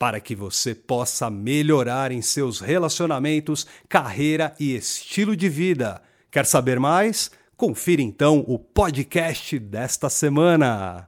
[0.00, 6.00] para que você possa melhorar em seus relacionamentos, carreira e estilo de vida.
[6.30, 7.30] Quer saber mais?
[7.54, 11.06] Confira então o podcast desta semana.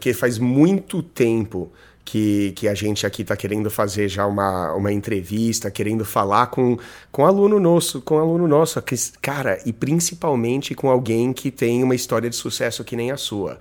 [0.00, 1.70] Que faz muito tempo
[2.04, 6.76] que, que a gente aqui está querendo fazer já uma, uma entrevista, querendo falar com,
[7.12, 8.82] com aluno nosso, com aluno nosso,
[9.22, 13.56] cara, e principalmente com alguém que tem uma história de sucesso que nem a sua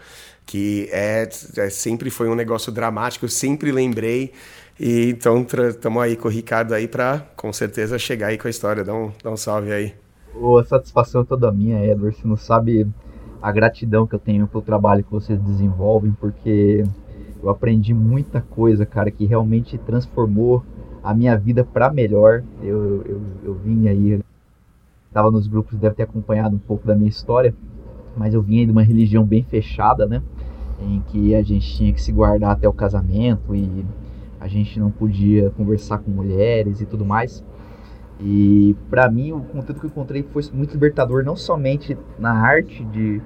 [0.46, 1.28] que é,
[1.58, 4.32] é, sempre foi um negócio dramático, eu sempre lembrei.
[4.80, 8.52] E então estamos aí com o Ricardo aí para com certeza chegar aí com a
[8.52, 8.84] história.
[8.84, 9.94] Dá um, dá um salve aí.
[10.60, 12.18] A satisfação é toda minha, Edward.
[12.18, 12.86] Você não sabe
[13.42, 16.84] a gratidão que eu tenho pelo trabalho que vocês desenvolvem, porque
[17.42, 20.64] eu aprendi muita coisa, cara, que realmente transformou
[21.04, 22.44] a minha vida para melhor.
[22.62, 24.20] Eu, eu, eu vim aí,
[25.08, 27.54] estava nos grupos, deve ter acompanhado um pouco da minha história,
[28.18, 30.22] mas eu vim de uma religião bem fechada, né?
[30.80, 33.86] Em que a gente tinha que se guardar até o casamento e
[34.40, 37.44] a gente não podia conversar com mulheres e tudo mais.
[38.20, 42.84] E para mim o conteúdo que eu encontrei foi muito libertador, não somente na arte
[42.86, 43.22] de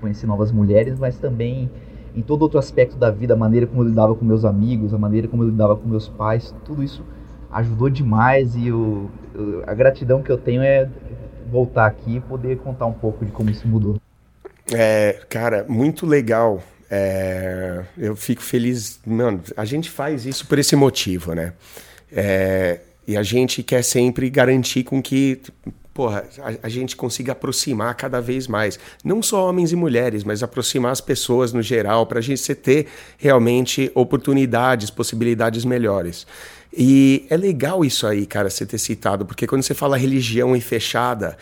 [0.00, 1.70] conhecer novas mulheres, mas também
[2.14, 4.98] em todo outro aspecto da vida, a maneira como eu lidava com meus amigos, a
[4.98, 7.04] maneira como eu lidava com meus pais, tudo isso
[7.50, 9.10] ajudou demais e eu,
[9.66, 10.88] a gratidão que eu tenho é
[11.50, 13.96] voltar aqui e poder contar um pouco de como isso mudou.
[14.72, 16.60] É, cara, muito legal
[16.94, 19.00] é, eu fico feliz.
[19.06, 21.54] Mano, a gente faz isso por esse motivo, né?
[22.12, 25.40] É, e a gente quer sempre garantir com que
[25.94, 30.42] porra, a, a, gente consiga aproximar cada vez mais, não só homens e mulheres, mas
[30.42, 36.26] aproximar as pessoas no geral, para a gente ter realmente oportunidades, possibilidades melhores.
[36.76, 40.60] E é legal isso aí, cara, você ter citado, porque quando você fala religião e
[40.60, 41.38] fechada,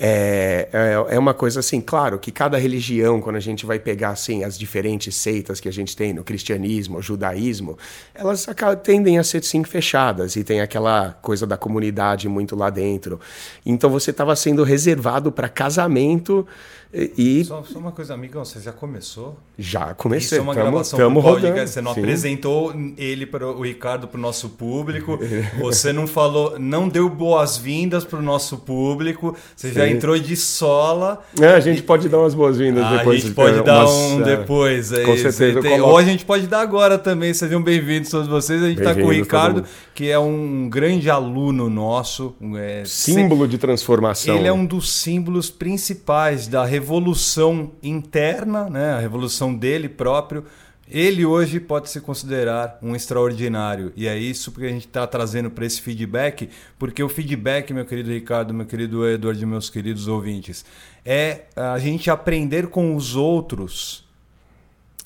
[0.00, 4.10] é, é, é, uma coisa assim, claro que cada religião, quando a gente vai pegar
[4.10, 7.78] assim as diferentes seitas que a gente tem no cristianismo, judaísmo,
[8.12, 8.46] elas
[8.82, 13.20] tendem a ser sim fechadas e tem aquela coisa da comunidade muito lá dentro.
[13.64, 16.46] Então você estava sendo reservado para casamento
[16.94, 19.36] e só, só, uma coisa, amigão, você já começou?
[19.58, 20.26] Já comecei.
[20.26, 21.58] Isso é uma tamo, gravação tamo rodando.
[21.58, 22.00] Você não Sim.
[22.00, 25.18] apresentou ele para o Ricardo para o nosso público.
[25.58, 29.36] você não falou, não deu boas-vindas para o nosso público.
[29.56, 29.74] Você Sim.
[29.74, 31.20] já entrou de sola.
[31.40, 31.82] É, a gente e...
[31.82, 33.24] pode dar umas boas-vindas ah, depois.
[33.24, 34.92] A gente pode dar um é, depois.
[34.92, 35.60] É, com certeza.
[35.62, 35.80] Tem...
[35.80, 37.34] Ou a gente pode dar agora também.
[37.34, 38.62] Sejam bem-vindos todos vocês.
[38.62, 42.36] A gente está com o Ricardo, que é um grande aluno nosso.
[42.56, 44.36] É, Símbolo de transformação.
[44.36, 50.44] Ele é um dos símbolos principais da revolução revolução interna, né, a revolução dele próprio,
[50.86, 53.90] ele hoje pode se considerar um extraordinário.
[53.96, 57.86] E é isso que a gente está trazendo para esse feedback, porque o feedback, meu
[57.86, 60.62] querido Ricardo, meu querido Eduardo, meus queridos ouvintes,
[61.06, 64.04] é a gente aprender com os outros.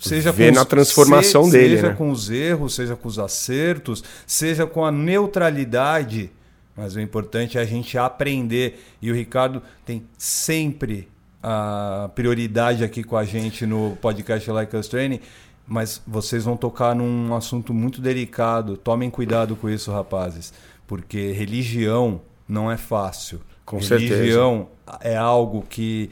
[0.00, 1.76] Seja Ver na transformação se, dele.
[1.76, 1.94] Seja né?
[1.94, 6.30] com os erros, seja com os acertos, seja com a neutralidade.
[6.76, 8.84] Mas o importante é a gente aprender.
[9.00, 11.08] E o Ricardo tem sempre
[11.42, 15.20] a prioridade aqui com a gente no podcast Like Us Training,
[15.66, 18.76] mas vocês vão tocar num assunto muito delicado.
[18.76, 20.52] Tomem cuidado com isso, rapazes,
[20.86, 23.40] porque religião não é fácil.
[23.64, 25.14] Com religião certeza.
[25.14, 26.10] é algo que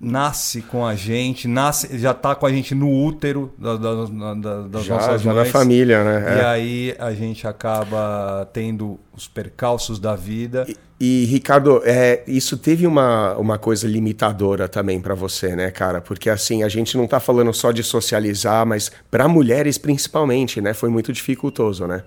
[0.00, 4.62] nasce com a gente, nasce, já está com a gente no útero da, da, da,
[4.68, 5.46] das já, nossas já mães.
[5.46, 6.36] na família, né?
[6.36, 6.44] E é.
[6.44, 10.66] aí a gente acaba tendo os percalços da vida.
[10.68, 16.00] E, e Ricardo, é, isso teve uma, uma coisa limitadora também para você, né, cara?
[16.00, 20.74] Porque assim, a gente não está falando só de socializar, mas para mulheres principalmente, né?
[20.74, 22.02] Foi muito dificultoso, né?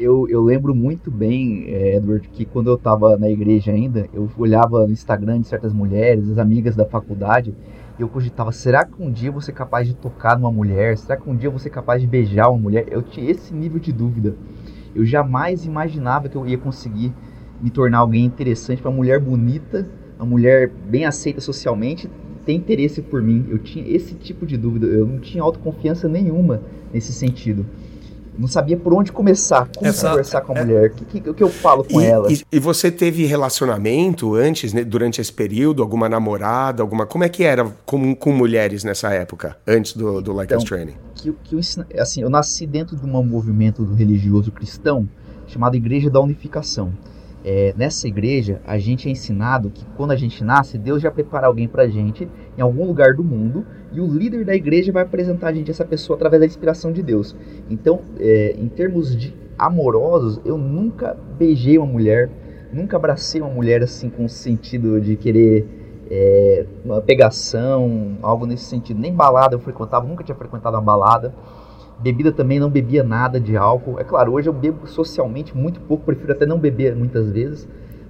[0.00, 4.30] Eu, eu lembro muito bem, é, Edward, que quando eu estava na igreja ainda, eu
[4.38, 7.54] olhava no Instagram de certas mulheres, as amigas da faculdade,
[7.98, 10.96] e eu cogitava, será que um dia eu vou ser capaz de tocar numa mulher?
[10.96, 12.86] Será que um dia eu vou ser capaz de beijar uma mulher?
[12.90, 14.34] Eu tinha esse nível de dúvida.
[14.94, 17.12] Eu jamais imaginava que eu ia conseguir
[17.60, 19.86] me tornar alguém interessante para uma mulher bonita,
[20.18, 22.08] uma mulher bem aceita socialmente,
[22.46, 23.44] ter interesse por mim.
[23.50, 27.66] Eu tinha esse tipo de dúvida, eu não tinha autoconfiança nenhuma nesse sentido
[28.40, 31.34] não sabia por onde começar, como Essa, conversar com a é, mulher, o que, que,
[31.34, 32.32] que, eu falo com e, ela.
[32.32, 37.04] E, e, você teve relacionamento antes, né, durante esse período, alguma namorada, alguma...
[37.04, 40.68] Como é que era com, com mulheres nessa época, antes do, do Like então, Us
[40.68, 40.94] Training?
[41.14, 41.60] Que, que eu,
[42.00, 45.06] assim, eu nasci dentro de um movimento religioso cristão
[45.46, 46.92] chamado Igreja da Unificação.
[47.42, 51.46] É, nessa igreja, a gente é ensinado que quando a gente nasce, Deus já prepara
[51.46, 55.02] alguém para a gente em algum lugar do mundo e o líder da igreja vai
[55.02, 57.34] apresentar a gente essa pessoa através da inspiração de Deus.
[57.68, 62.30] Então, é, em termos de amorosos, eu nunca beijei uma mulher,
[62.72, 65.66] nunca abracei uma mulher assim com o sentido de querer
[66.10, 69.00] é, uma pegação, algo nesse sentido.
[69.00, 71.34] Nem balada eu frequentava, nunca tinha frequentado uma balada.
[72.02, 74.00] Bebida também não bebia nada de álcool.
[74.00, 77.68] É claro, hoje eu bebo socialmente muito pouco, prefiro até não beber muitas vezes,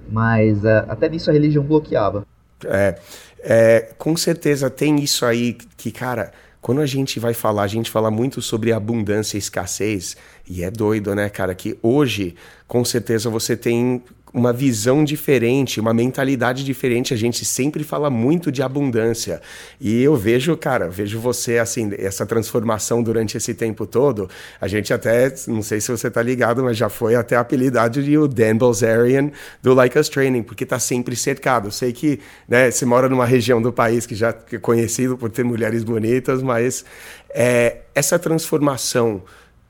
[0.09, 2.25] mas uh, até nisso a religião bloqueava.
[2.65, 2.97] É,
[3.39, 7.89] é, com certeza tem isso aí que, cara, quando a gente vai falar, a gente
[7.89, 10.15] fala muito sobre abundância e escassez,
[10.47, 12.35] e é doido, né, cara, que hoje,
[12.67, 17.13] com certeza, você tem uma visão diferente, uma mentalidade diferente.
[17.13, 19.41] A gente sempre fala muito de abundância.
[19.79, 24.29] E eu vejo, cara, vejo você assim, essa transformação durante esse tempo todo.
[24.59, 28.17] A gente até, não sei se você tá ligado, mas já foi até apelidado de
[28.17, 29.31] o Dan Bilzerian
[29.61, 31.71] do Like Us Training, porque tá sempre cercado.
[31.71, 35.43] Sei que, né, você mora numa região do país que já é conhecido por ter
[35.43, 36.85] mulheres bonitas, mas
[37.29, 39.21] é, essa transformação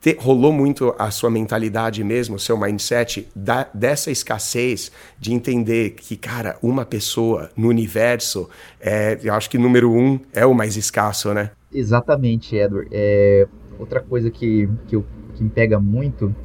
[0.01, 5.91] te, rolou muito a sua mentalidade mesmo, o seu mindset da, dessa escassez de entender
[5.91, 8.49] que, cara, uma pessoa no universo,
[8.79, 11.51] é, eu acho que número um é o mais escasso, né?
[11.71, 12.89] Exatamente, Edward.
[12.91, 15.05] É, outra coisa que, que, eu,
[15.35, 16.35] que me pega muito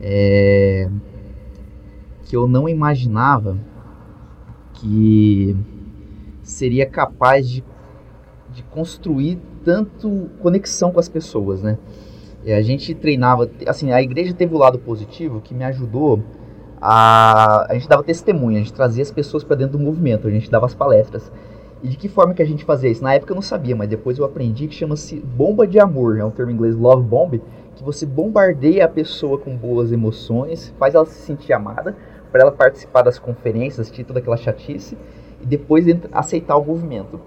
[0.00, 0.88] é
[2.24, 3.58] que eu não imaginava
[4.74, 5.56] que
[6.44, 7.64] seria capaz de,
[8.52, 11.76] de construir tanto conexão com as pessoas, né?
[12.44, 16.22] E a gente treinava, assim, a igreja teve o lado positivo que me ajudou
[16.80, 17.66] a.
[17.68, 20.50] A gente dava testemunha, a gente trazia as pessoas para dentro do movimento, a gente
[20.50, 21.30] dava as palestras.
[21.82, 23.02] E de que forma que a gente fazia isso?
[23.02, 26.24] Na época eu não sabia, mas depois eu aprendi que chama-se bomba de amor, é
[26.24, 27.40] um termo em inglês love bomb,
[27.74, 31.96] que você bombardeia a pessoa com boas emoções, faz ela se sentir amada,
[32.30, 34.96] para ela participar das conferências, assistir toda aquela chatice
[35.40, 37.18] e depois aceitar o movimento.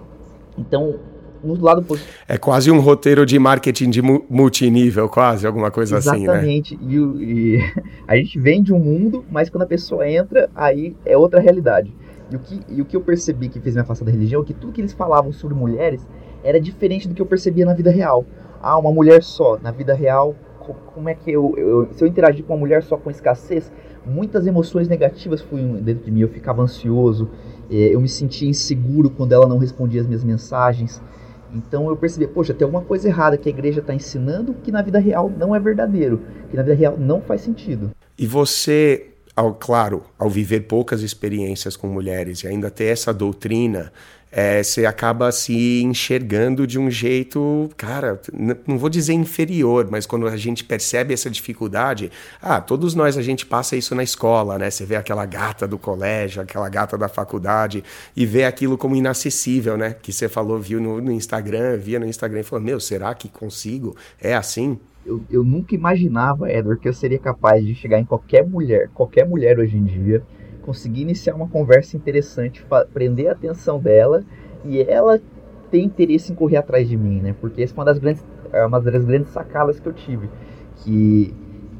[0.57, 0.99] Então,
[1.43, 2.13] no lado positivo.
[2.27, 6.29] É quase um roteiro de marketing de multinível, quase, alguma coisa Exatamente.
[6.29, 6.55] assim, né?
[6.55, 6.79] Exatamente.
[6.81, 7.59] E,
[8.07, 11.93] a gente vende um mundo, mas quando a pessoa entra, aí é outra realidade.
[12.31, 14.45] E o que, e o que eu percebi que fez me afastar da religião é
[14.45, 16.07] que tudo que eles falavam sobre mulheres
[16.43, 18.25] era diferente do que eu percebia na vida real.
[18.61, 19.59] Ah, uma mulher só.
[19.61, 20.35] Na vida real,
[20.93, 23.71] como é que eu, eu se eu interagir com uma mulher só com escassez,
[24.05, 26.21] muitas emoções negativas fluíam dentro de mim.
[26.21, 27.29] Eu ficava ansioso,
[27.69, 31.01] eh, eu me sentia inseguro quando ela não respondia as minhas mensagens.
[31.53, 34.81] Então eu percebi, poxa, tem alguma coisa errada que a igreja está ensinando que na
[34.81, 37.91] vida real não é verdadeiro, que na vida real não faz sentido.
[38.17, 43.91] E você, ao, claro, ao viver poucas experiências com mulheres e ainda ter essa doutrina,
[44.35, 48.19] é, você acaba se enxergando de um jeito, cara,
[48.65, 53.21] não vou dizer inferior, mas quando a gente percebe essa dificuldade, ah, todos nós a
[53.21, 54.71] gente passa isso na escola, né?
[54.71, 57.83] Você vê aquela gata do colégio, aquela gata da faculdade
[58.15, 59.95] e vê aquilo como inacessível, né?
[60.01, 63.29] Que você falou, viu no, no Instagram, via no Instagram e falou, meu, será que
[63.29, 63.95] consigo?
[64.19, 64.79] É assim?
[65.05, 69.27] Eu, eu nunca imaginava, Edward, que eu seria capaz de chegar em qualquer mulher, qualquer
[69.27, 70.23] mulher hoje em dia
[70.65, 74.23] conseguir iniciar uma conversa interessante, prender a atenção dela
[74.65, 75.19] e ela
[75.69, 77.35] ter interesse em correr atrás de mim, né?
[77.39, 80.29] Porque essa foi uma das grandes, é uma das grandes sacadas que eu tive,
[80.77, 81.33] que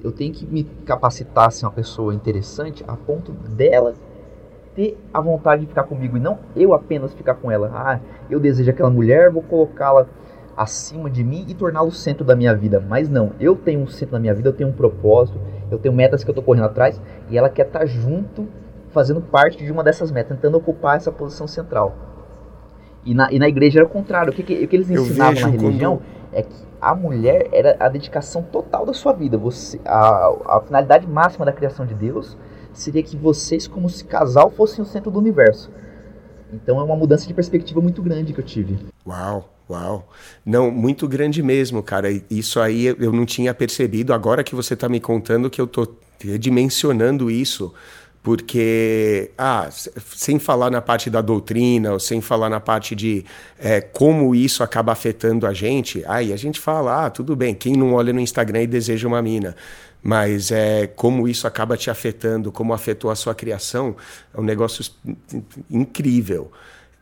[0.03, 3.94] eu tenho que me capacitar a ser uma pessoa interessante a ponto dela
[4.75, 7.71] ter a vontade de ficar comigo e não eu apenas ficar com ela.
[7.73, 7.99] Ah,
[8.30, 10.07] eu desejo aquela mulher, vou colocá-la
[10.57, 12.83] acima de mim e torná-la o centro da minha vida.
[12.87, 15.40] Mas não, eu tenho um centro da minha vida, eu tenho um propósito,
[15.71, 16.99] eu tenho metas que eu estou correndo atrás
[17.30, 18.47] e ela quer estar tá junto
[18.94, 21.95] fazendo parte de uma dessas metas, tentando ocupar essa posição central.
[23.06, 24.31] E na, e na igreja era o contrário.
[24.31, 27.90] O que, que, o que eles ensinavam na religião é que a mulher era a
[27.90, 29.38] dedicação total da sua vida.
[29.38, 32.38] Você, a, a finalidade máxima da criação de Deus
[32.71, 35.69] seria que vocês, como se casal, fossem o centro do universo.
[36.52, 38.78] Então é uma mudança de perspectiva muito grande que eu tive.
[39.06, 40.07] Uau, uau.
[40.45, 42.09] Não, muito grande mesmo, cara.
[42.30, 44.14] Isso aí eu não tinha percebido.
[44.14, 45.88] Agora que você está me contando que eu tô
[46.40, 47.73] dimensionando isso
[48.23, 49.69] porque, ah,
[50.15, 53.25] sem falar na parte da doutrina, ou sem falar na parte de
[53.59, 57.73] é, como isso acaba afetando a gente, aí a gente fala, ah, tudo bem, quem
[57.73, 59.53] não olha no Instagram e deseja uma mina,
[60.01, 63.94] mas é como isso acaba te afetando, como afetou a sua criação,
[64.33, 64.85] é um negócio
[65.69, 66.49] incrível.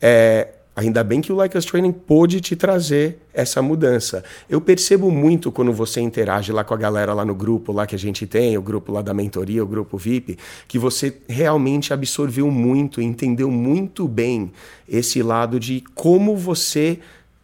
[0.02, 4.24] É, Ainda bem que o Like Us Training pôde te trazer essa mudança.
[4.50, 7.94] Eu percebo muito quando você interage lá com a galera lá no grupo lá que
[7.94, 10.38] a gente tem, o grupo lá da mentoria, o grupo VIP,
[10.70, 14.52] que você realmente absorveu muito, entendeu muito bem
[14.88, 17.00] esse lado de como você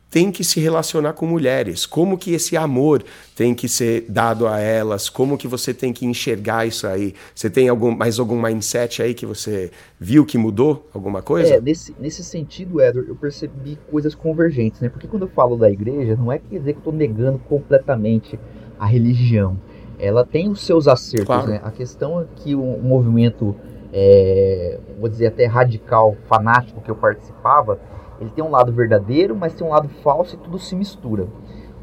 [0.10, 3.04] tem que se relacionar com mulheres, como que esse amor
[3.36, 7.14] tem que ser dado a elas, como que você tem que enxergar isso aí.
[7.36, 11.56] Você tem algum, mais algum mindset aí que você viu que mudou alguma coisa?
[11.56, 14.90] É, nesse, nesse sentido, Edward, eu percebi coisas convergentes, né?
[14.90, 18.40] Porque quando eu falo da igreja, não é quer dizer que eu estou negando completamente
[18.80, 19.60] a religião.
[20.00, 21.48] Ela tem os seus acertos, claro.
[21.48, 21.60] né?
[21.64, 23.56] A questão é que o movimento,
[23.92, 27.80] é, vou dizer até radical, fanático que eu participava,
[28.20, 31.28] ele tem um lado verdadeiro, mas tem um lado falso e tudo se mistura.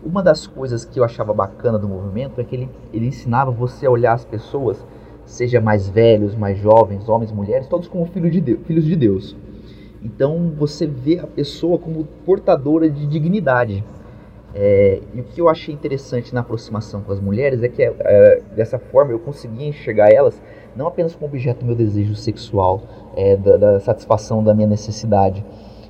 [0.05, 3.87] Uma das coisas que eu achava bacana do movimento é que ele, ele ensinava você
[3.87, 4.85] a olhar as pessoas,
[5.25, 9.37] seja mais velhos, mais jovens, homens, mulheres, todos como filho de Deus, filhos de Deus.
[10.03, 13.83] Então você vê a pessoa como portadora de dignidade.
[14.55, 18.41] É, e o que eu achei interessante na aproximação com as mulheres é que é,
[18.55, 20.41] dessa forma eu conseguia enxergar elas
[20.77, 22.83] não apenas como objeto do meu desejo sexual,
[23.17, 25.45] é, da, da satisfação da minha necessidade,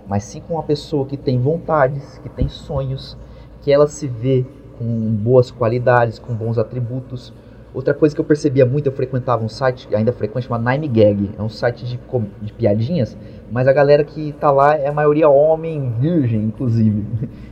[0.07, 3.17] mas sim com uma pessoa que tem vontades, que tem sonhos,
[3.63, 4.45] que ela se vê
[4.79, 7.33] com boas qualidades, com bons atributos.
[7.73, 11.31] Outra coisa que eu percebia muito, eu frequentava um site, ainda frequente, chamado Nine Gag.
[11.37, 11.99] É um site de,
[12.41, 13.17] de piadinhas,
[13.51, 17.05] mas a galera que tá lá é a maioria homem virgem, inclusive.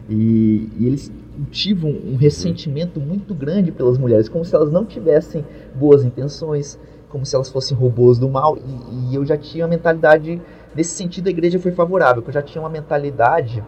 [0.09, 5.45] E, e eles cultivam um ressentimento muito grande pelas mulheres, como se elas não tivessem
[5.75, 6.79] boas intenções,
[7.09, 8.59] como se elas fossem robôs do mal.
[8.59, 10.41] E, e eu já tinha a mentalidade
[10.75, 13.63] Nesse sentido, a igreja foi favorável, porque já tinha uma mentalidade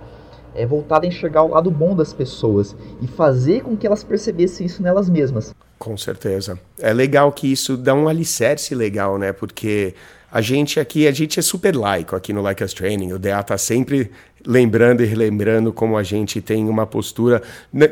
[0.54, 4.66] é, voltada a enxergar o lado bom das pessoas e fazer com que elas percebessem
[4.66, 5.54] isso nelas mesmas.
[5.78, 6.58] Com certeza.
[6.78, 9.32] É legal que isso dá um alicerce legal, né?
[9.32, 9.94] Porque
[10.30, 13.12] a gente aqui, a gente é super laico aqui no Like Us Training.
[13.12, 14.10] O DA tá sempre
[14.46, 17.42] lembrando e relembrando como a gente tem uma postura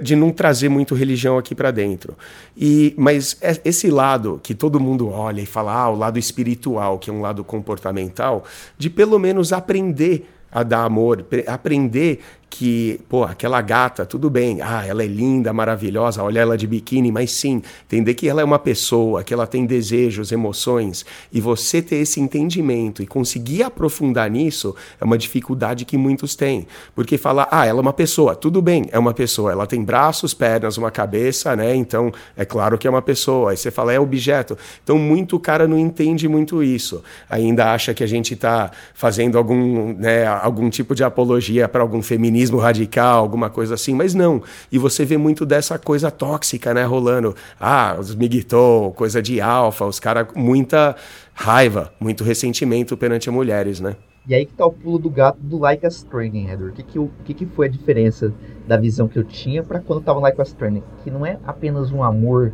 [0.02, 2.16] de não trazer muito religião aqui para dentro.
[2.56, 6.98] E mas é, esse lado que todo mundo olha e fala, ah, o lado espiritual,
[6.98, 8.44] que é um lado comportamental,
[8.76, 12.20] de pelo menos aprender a dar amor, aprender
[12.52, 17.10] que, pô, aquela gata, tudo bem, ah, ela é linda, maravilhosa, olha ela de biquíni,
[17.10, 21.80] mas sim, entender que ela é uma pessoa, que ela tem desejos, emoções, e você
[21.80, 26.66] ter esse entendimento e conseguir aprofundar nisso é uma dificuldade que muitos têm.
[26.94, 30.34] Porque falar, ah, ela é uma pessoa, tudo bem, é uma pessoa, ela tem braços,
[30.34, 31.74] pernas, uma cabeça, né?
[31.74, 33.52] Então, é claro que é uma pessoa.
[33.52, 34.58] Aí você fala, é objeto.
[34.84, 37.02] Então, muito cara não entende muito isso.
[37.30, 42.02] Ainda acha que a gente está fazendo algum, né, algum tipo de apologia para algum
[42.02, 44.42] feminismo feminismo radical, alguma coisa assim, mas não.
[44.70, 47.34] E você vê muito dessa coisa tóxica, né, rolando.
[47.60, 50.96] Ah, os miguitou, coisa de alfa, os caras muita
[51.32, 53.96] raiva, muito ressentimento perante mulheres, né?
[54.26, 56.70] E aí que tá o pulo do gato do Like Us Training, Edward.
[56.70, 58.32] O que que, eu, que que foi a diferença
[58.66, 60.82] da visão que eu tinha para quando eu tava Like Us Training?
[61.02, 62.52] Que não é apenas um amor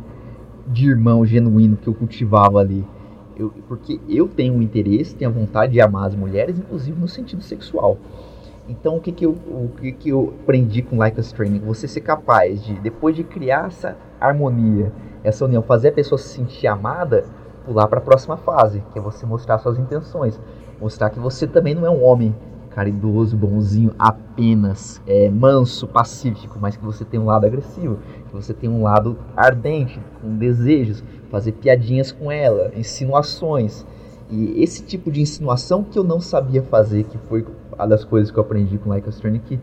[0.67, 2.85] de irmão genuíno que eu cultivava ali.
[3.37, 7.07] Eu, porque eu tenho um interesse, tenho a vontade de amar as mulheres, inclusive no
[7.07, 7.97] sentido sexual.
[8.69, 11.59] Então, o que, que, eu, o que, que eu aprendi com Like Training?
[11.61, 16.27] Você ser capaz de, depois de criar essa harmonia, essa união, fazer a pessoa se
[16.27, 17.25] sentir amada,
[17.65, 20.39] pular para a próxima fase, que é você mostrar suas intenções.
[20.79, 22.35] Mostrar que você também não é um homem
[22.69, 27.97] caridoso, bonzinho, apenas é, manso, pacífico, mas que você tem um lado agressivo,
[28.27, 33.83] que você tem um lado ardente, com desejos, fazer piadinhas com ela, insinuações.
[34.29, 37.45] E esse tipo de insinuação que eu não sabia fazer, que foi
[37.77, 39.59] a das coisas que eu aprendi com Like a Strange, que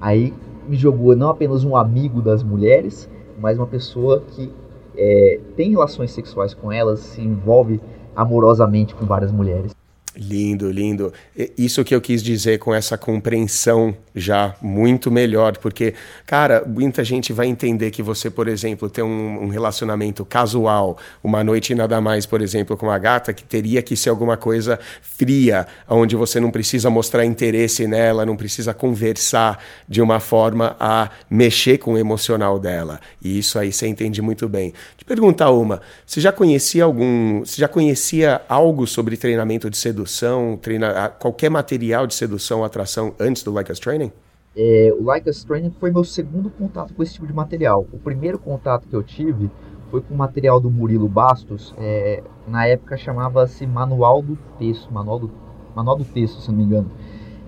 [0.00, 0.32] aí
[0.68, 4.52] me jogou não apenas um amigo das mulheres, mas uma pessoa que
[4.96, 7.80] é, tem relações sexuais com elas, se envolve
[8.14, 9.73] amorosamente com várias mulheres.
[10.16, 11.12] Lindo, lindo.
[11.58, 15.92] Isso que eu quis dizer com essa compreensão já muito melhor, porque,
[16.24, 21.42] cara, muita gente vai entender que você, por exemplo, tem um, um, relacionamento casual, uma
[21.42, 25.66] noite nada mais, por exemplo, com a gata, que teria que ser alguma coisa fria,
[25.88, 31.78] onde você não precisa mostrar interesse nela, não precisa conversar de uma forma a mexer
[31.78, 33.00] com o emocional dela.
[33.20, 34.72] E isso aí você entende muito bem.
[34.96, 40.03] Te perguntar uma, você já conhecia algum, você já conhecia algo sobre treinamento de sedução?
[40.06, 44.12] Sedução, treina, qualquer material de sedução ou atração antes do Like Us Training?
[44.56, 47.86] É, o Like Us Training foi meu segundo contato com esse tipo de material.
[47.92, 49.50] O primeiro contato que eu tive
[49.90, 51.74] foi com o material do Murilo Bastos.
[51.78, 55.30] É, na época chamava-se Manual do Texto, Manual do,
[55.74, 56.90] Manual do Texto, se não me engano.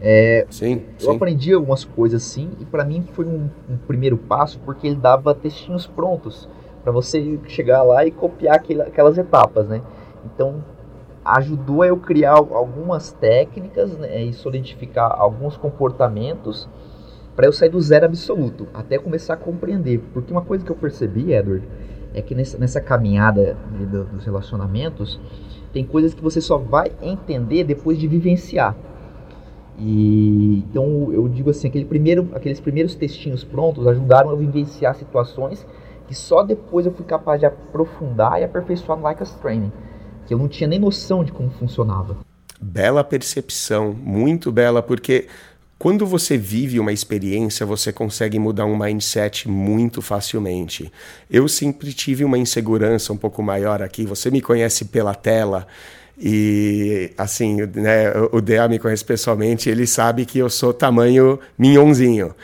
[0.00, 1.16] É, sim, eu sim.
[1.16, 5.34] aprendi algumas coisas assim e para mim foi um, um, primeiro passo porque ele dava
[5.34, 6.46] textinhos prontos
[6.82, 9.80] para você chegar lá e copiar aquelas etapas, né?
[10.22, 10.62] Então
[11.34, 16.68] ajudou a eu criar algumas técnicas né, e solidificar alguns comportamentos
[17.34, 20.00] para eu sair do zero absoluto, até começar a compreender.
[20.12, 21.66] Porque uma coisa que eu percebi, Edward,
[22.14, 23.56] é que nessa, nessa caminhada
[23.90, 25.20] do, dos relacionamentos,
[25.72, 28.74] tem coisas que você só vai entender depois de vivenciar.
[29.78, 35.66] E então eu digo assim, aquele primeiro, aqueles primeiros textinhos prontos ajudaram a vivenciar situações
[36.06, 39.72] que só depois eu fui capaz de aprofundar e aperfeiçoar no Like Us Training,
[40.26, 42.16] que eu não tinha nem noção de como funcionava.
[42.60, 45.26] Bela percepção, muito bela, porque
[45.78, 50.90] quando você vive uma experiência, você consegue mudar um mindset muito facilmente.
[51.30, 54.06] Eu sempre tive uma insegurança um pouco maior aqui.
[54.06, 55.66] Você me conhece pela tela.
[56.18, 62.34] E assim, né, o Dea me conhece pessoalmente, ele sabe que eu sou tamanho minhonzinho.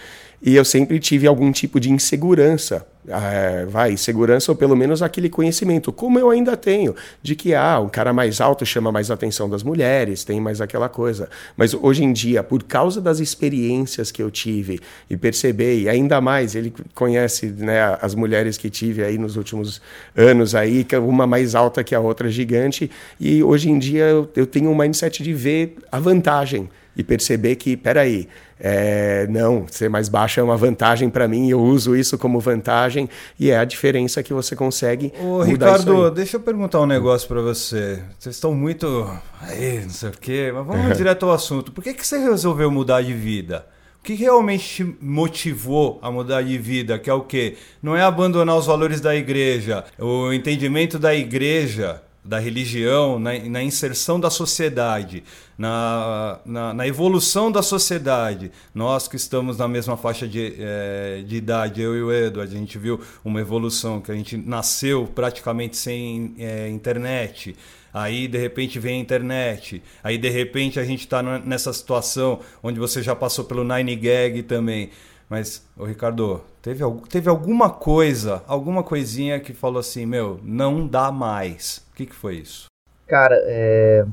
[0.42, 5.28] E eu sempre tive algum tipo de insegurança é, vai, segurança ou pelo menos aquele
[5.28, 9.48] conhecimento, como eu ainda tenho, de que ah, um cara mais alto chama mais atenção
[9.48, 11.28] das mulheres, tem mais aquela coisa.
[11.56, 14.80] Mas hoje em dia, por causa das experiências que eu tive
[15.10, 19.80] e perceber, e ainda mais, ele conhece né, as mulheres que tive aí nos últimos
[20.16, 24.46] anos aí, uma mais alta que a outra gigante, e hoje em dia eu, eu
[24.46, 28.28] tenho um mindset de ver a vantagem e perceber que, peraí,
[28.60, 33.08] é, não, ser mais baixo é uma vantagem para mim, eu uso isso como vantagem
[33.38, 35.12] e é a diferença que você consegue.
[35.20, 38.00] Ô, Ricardo, deixa eu perguntar um negócio para você.
[38.18, 39.10] Vocês estão muito.
[39.40, 41.72] Aí, não sei o quê, mas vamos direto ao assunto.
[41.72, 43.66] Por que, que você resolveu mudar de vida?
[43.98, 46.98] O que realmente te motivou a mudar de vida?
[46.98, 47.56] Que é o quê?
[47.82, 53.62] Não é abandonar os valores da igreja, o entendimento da igreja da religião, na, na,
[53.62, 55.24] inserção da sociedade,
[55.58, 58.52] na, na, na, evolução da sociedade.
[58.72, 62.58] Nós que estamos na mesma faixa de, é, de idade, eu e o Edward, a
[62.58, 67.56] gente viu uma evolução que a gente nasceu praticamente sem é, internet.
[67.92, 69.82] Aí de repente vem a internet.
[70.02, 74.44] Aí de repente a gente está nessa situação onde você já passou pelo Nine Gag
[74.44, 74.90] também.
[75.32, 81.10] Mas, o Ricardo, teve, teve alguma coisa, alguma coisinha que falou assim, meu, não dá
[81.10, 81.88] mais.
[81.90, 82.66] O que, que foi isso?
[83.06, 84.04] Cara, é...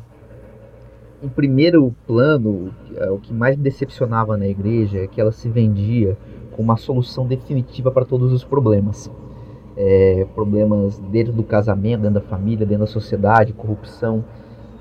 [1.22, 5.50] em primeiro plano, é, o que mais me decepcionava na igreja é que ela se
[5.50, 6.18] vendia
[6.54, 9.12] com uma solução definitiva para todos os problemas.
[9.76, 14.24] É, problemas dentro do casamento, dentro da família, dentro da sociedade, corrupção.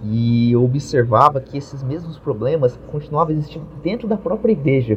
[0.05, 4.97] E eu observava que esses mesmos problemas continuavam existindo dentro da própria igreja.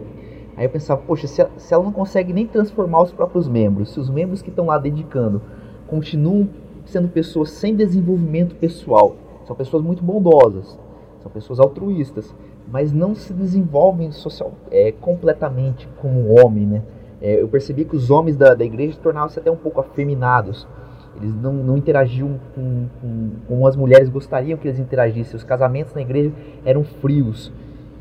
[0.55, 3.99] Aí eu pensava, poxa, se, se ela não consegue nem transformar os próprios membros, se
[3.99, 5.41] os membros que estão lá dedicando
[5.87, 6.49] continuam
[6.85, 10.77] sendo pessoas sem desenvolvimento pessoal, são pessoas muito bondosas,
[11.21, 12.33] são pessoas altruístas,
[12.67, 16.81] mas não se desenvolvem social, é, completamente como homem, né?
[17.21, 20.67] É, eu percebi que os homens da, da igreja tornavam-se até um pouco afeminados.
[21.15, 25.35] Eles não, não interagiam com, com, como as mulheres gostariam que eles interagissem.
[25.35, 26.31] Os casamentos na igreja
[26.65, 27.51] eram frios.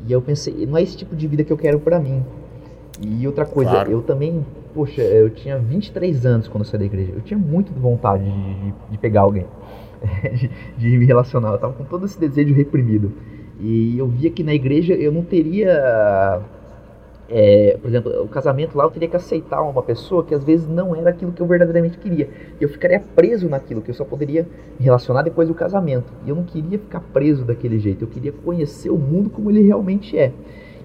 [0.07, 2.23] E eu pensei, não é esse tipo de vida que eu quero para mim.
[3.01, 3.91] E outra coisa, claro.
[3.91, 7.13] eu também, poxa, eu tinha 23 anos quando eu saí da igreja.
[7.15, 9.45] Eu tinha muito vontade de, de, pegar alguém,
[10.33, 11.51] de, de, me relacionar.
[11.51, 13.11] Eu tava com todo esse desejo reprimido.
[13.59, 16.41] E eu via que na igreja eu não teria.
[17.33, 20.67] É, por exemplo, o casamento lá eu teria que aceitar uma pessoa que às vezes
[20.67, 22.29] não era aquilo que eu verdadeiramente queria.
[22.59, 24.45] Eu ficaria preso naquilo, que eu só poderia
[24.77, 26.11] me relacionar depois do casamento.
[26.25, 29.61] E eu não queria ficar preso daquele jeito, eu queria conhecer o mundo como ele
[29.61, 30.33] realmente é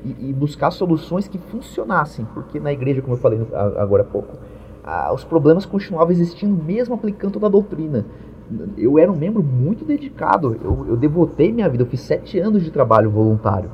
[0.04, 3.40] e, e, buscar soluções que funcionassem, porque na igreja, como eu falei
[3.76, 4.36] agora há pouco,
[5.12, 8.06] os problemas continuavam existindo mesmo aplicando toda a doutrina.
[8.78, 12.62] Eu era um membro muito dedicado, eu, eu devotei minha vida, eu fiz sete anos
[12.62, 13.68] de trabalho voluntário.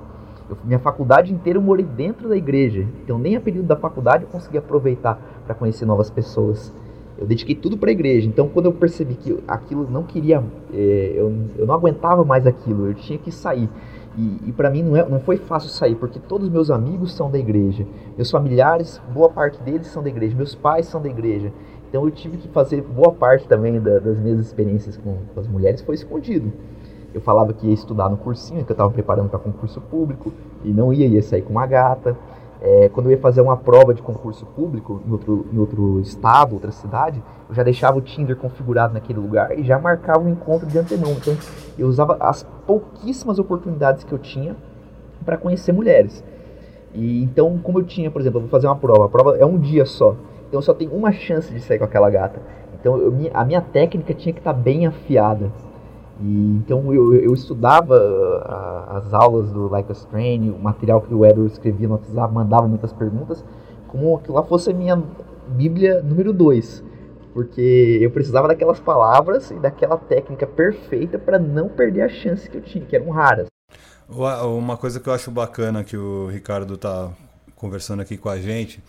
[0.65, 4.31] Minha faculdade inteira eu morei dentro da igreja, então nem a período da faculdade eu
[4.31, 6.73] consegui aproveitar para conhecer novas pessoas.
[7.19, 11.13] Eu dediquei tudo para a igreja, então quando eu percebi que aquilo não queria, é,
[11.15, 13.69] eu, eu não aguentava mais aquilo, eu tinha que sair.
[14.17, 17.31] E, e para mim não, é, não foi fácil sair, porque todos meus amigos são
[17.31, 17.87] da igreja,
[18.17, 21.53] meus familiares, boa parte deles são da igreja, meus pais são da igreja.
[21.89, 25.47] Então eu tive que fazer boa parte também da, das minhas experiências com, com, as
[25.47, 26.51] mulheres foi escondido.
[27.15, 30.33] Eu falava que ia estudar no cursinho, que eu estava preparando para concurso público,
[30.65, 32.17] e não ia, ia sair com uma gata.
[32.61, 36.55] É, quando eu ia fazer uma prova de concurso público em outro, em outro estado,
[36.55, 40.29] outra cidade, eu já deixava o Tinder configurado naquele lugar e já marcava o um
[40.29, 41.11] encontro de antemão.
[41.11, 41.37] Então
[41.77, 44.55] eu usava as pouquíssimas oportunidades que eu tinha
[45.25, 46.23] para conhecer mulheres.
[46.95, 49.45] E então, como eu tinha, por exemplo, eu vou fazer uma prova, a prova é
[49.45, 50.15] um dia só,
[50.47, 52.41] então eu só tenho uma chance de sair com aquela gata.
[52.79, 55.51] Então eu, a minha técnica tinha que estar tá bem afiada.
[56.23, 61.13] E, então eu, eu estudava uh, as aulas do Like a Strain, o material que
[61.13, 63.45] o Edward escrevia no WhatsApp, mandava muitas perguntas,
[63.89, 65.03] como que lá fosse a minha
[65.49, 66.85] Bíblia número 2.
[67.35, 72.59] Porque eu precisava daquelas palavras e daquela técnica perfeita para não perder a chance que
[72.59, 73.47] eu tinha, que eram raras.
[74.09, 77.11] Uma coisa que eu acho bacana que o Ricardo tá
[77.57, 78.83] conversando aqui com a gente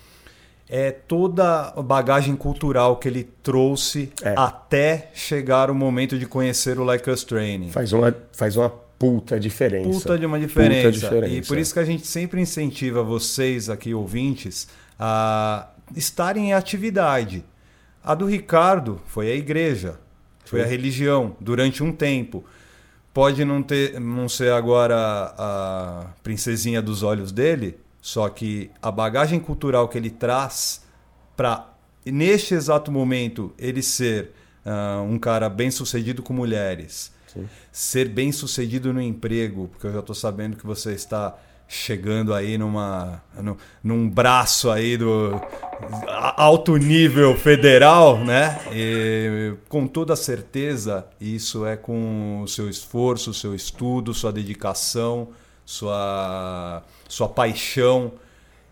[0.75, 4.33] é toda a bagagem cultural que ele trouxe é.
[4.35, 7.69] até chegar o momento de conhecer o Like Us Training.
[7.69, 9.87] Faz uma, faz uma puta diferença.
[9.87, 10.91] Puta de uma diferença.
[10.91, 11.31] diferença.
[11.31, 14.67] E por isso que a gente sempre incentiva vocês aqui, ouvintes,
[14.99, 17.45] a estarem em atividade.
[18.03, 19.99] A do Ricardo foi a igreja,
[20.43, 22.43] foi a religião, durante um tempo.
[23.13, 24.95] Pode não, ter, não ser agora
[25.37, 30.83] a princesinha dos olhos dele, só que a bagagem cultural que ele traz
[31.37, 31.69] para,
[32.05, 34.31] neste exato momento, ele ser
[34.65, 37.47] uh, um cara bem sucedido com mulheres, Sim.
[37.71, 42.57] ser bem sucedido no emprego, porque eu já estou sabendo que você está chegando aí
[42.57, 45.41] numa num, num braço aí do
[46.35, 48.59] alto nível federal, né?
[48.73, 55.29] E, com toda certeza isso é com o seu esforço, seu estudo, sua dedicação,
[55.65, 58.13] sua sua paixão.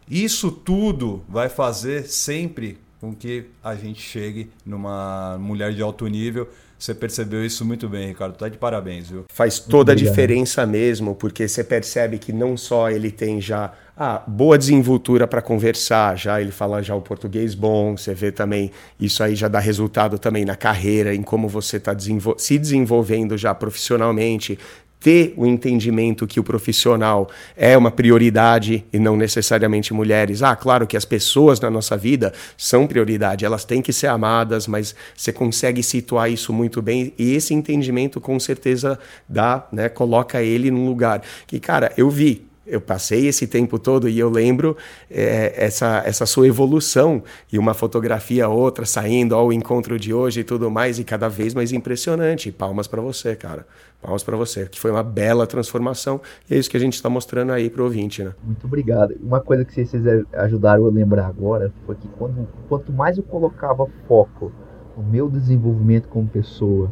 [0.09, 6.47] Isso tudo vai fazer sempre com que a gente chegue numa mulher de alto nível
[6.81, 8.35] você percebeu isso muito bem, Ricardo.
[8.35, 9.25] Tá de parabéns, viu?
[9.31, 14.23] Faz toda a diferença mesmo, porque você percebe que não só ele tem já ah,
[14.25, 19.21] boa desenvoltura para conversar, já ele fala já o português bom, você vê também isso
[19.21, 23.53] aí já dá resultado também na carreira, em como você está desenvol se desenvolvendo já
[23.53, 24.57] profissionalmente,
[25.01, 30.43] ter o entendimento que o profissional é uma prioridade e não necessariamente mulheres.
[30.43, 34.67] Ah, claro que as pessoas na nossa vida são prioridade, elas têm que ser amadas,
[34.67, 40.41] mas você consegue situar isso muito bem e esse entendimento com certeza dá, né, coloca
[40.41, 44.77] ele num lugar que, cara, eu vi eu passei esse tempo todo e eu lembro
[45.09, 50.43] é, essa, essa sua evolução e uma fotografia outra saindo ao encontro de hoje e
[50.43, 52.49] tudo mais e cada vez mais impressionante.
[52.49, 53.67] Palmas para você, cara.
[54.01, 57.09] Palmas para você, que foi uma bela transformação e é isso que a gente está
[57.09, 58.31] mostrando aí para o ouvinte, né?
[58.41, 59.15] Muito obrigado.
[59.21, 60.03] Uma coisa que vocês
[60.33, 64.51] ajudaram a lembrar agora foi que quando, quanto mais eu colocava foco
[64.95, 66.91] no meu desenvolvimento como pessoa,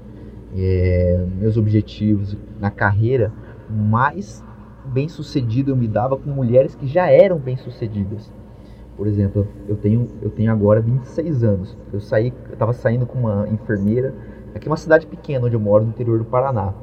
[0.56, 3.32] é, meus objetivos na carreira,
[3.70, 4.44] mais
[4.90, 8.32] bem sucedido eu me dava com mulheres que já eram bem sucedidas.
[8.98, 11.78] Por exemplo, eu tenho, eu tenho agora 26 anos.
[11.94, 14.14] Eu saí, eu estava saindo com uma enfermeira.
[14.54, 16.74] Aqui é uma cidade pequena onde eu moro, no interior do Paraná,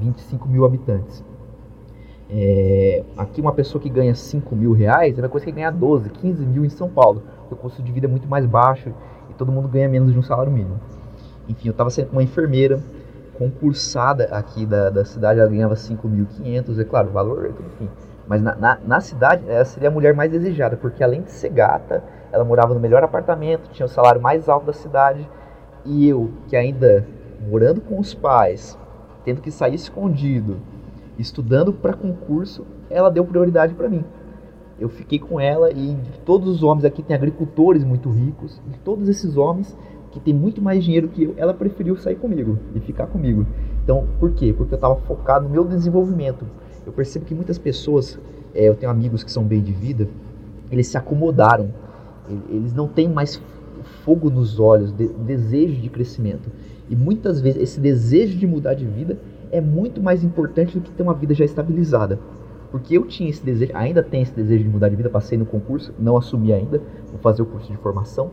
[0.00, 1.24] 25 mil habitantes.
[2.28, 6.10] É, aqui uma pessoa que ganha 5 mil reais é uma coisa que ganha 12,
[6.10, 7.22] 15 mil em São Paulo.
[7.50, 8.90] O custo de vida é muito mais baixo
[9.30, 10.80] e todo mundo ganha menos de um salário mínimo.
[11.48, 12.82] Enfim, eu estava com uma enfermeira
[13.42, 17.90] concursada aqui da, da cidade, ela ganhava 5.500, é claro, valor, enfim.
[18.26, 21.48] Mas na, na, na, cidade, ela seria a mulher mais desejada, porque além de ser
[21.48, 25.28] gata, ela morava no melhor apartamento, tinha o salário mais alto da cidade,
[25.84, 27.04] e eu, que ainda
[27.50, 28.78] morando com os pais,
[29.24, 30.58] tendo que sair escondido,
[31.18, 34.04] estudando para concurso, ela deu prioridade para mim.
[34.78, 39.08] Eu fiquei com ela e todos os homens aqui têm agricultores muito ricos, e todos
[39.08, 39.76] esses homens
[40.12, 43.46] que tem muito mais dinheiro que eu, ela preferiu sair comigo e ficar comigo.
[43.82, 44.52] Então, por quê?
[44.56, 46.44] Porque eu estava focado no meu desenvolvimento.
[46.86, 48.18] Eu percebo que muitas pessoas,
[48.54, 50.06] é, eu tenho amigos que são bem de vida,
[50.70, 51.70] eles se acomodaram.
[52.48, 53.42] Eles não têm mais
[54.04, 56.50] fogo nos olhos, de, desejo de crescimento.
[56.88, 59.18] E muitas vezes esse desejo de mudar de vida
[59.50, 62.18] é muito mais importante do que ter uma vida já estabilizada.
[62.70, 65.44] Porque eu tinha esse desejo, ainda tenho esse desejo de mudar de vida, passei no
[65.44, 68.30] concurso, não assumi ainda, vou fazer o curso de formação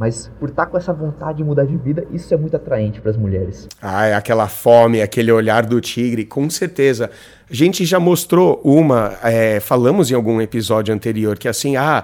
[0.00, 3.10] mas por estar com essa vontade de mudar de vida, isso é muito atraente para
[3.10, 3.68] as mulheres.
[3.82, 7.10] Ah, é aquela fome, aquele olhar do tigre, com certeza.
[7.50, 12.02] A gente já mostrou uma, é, falamos em algum episódio anterior, que assim, ah,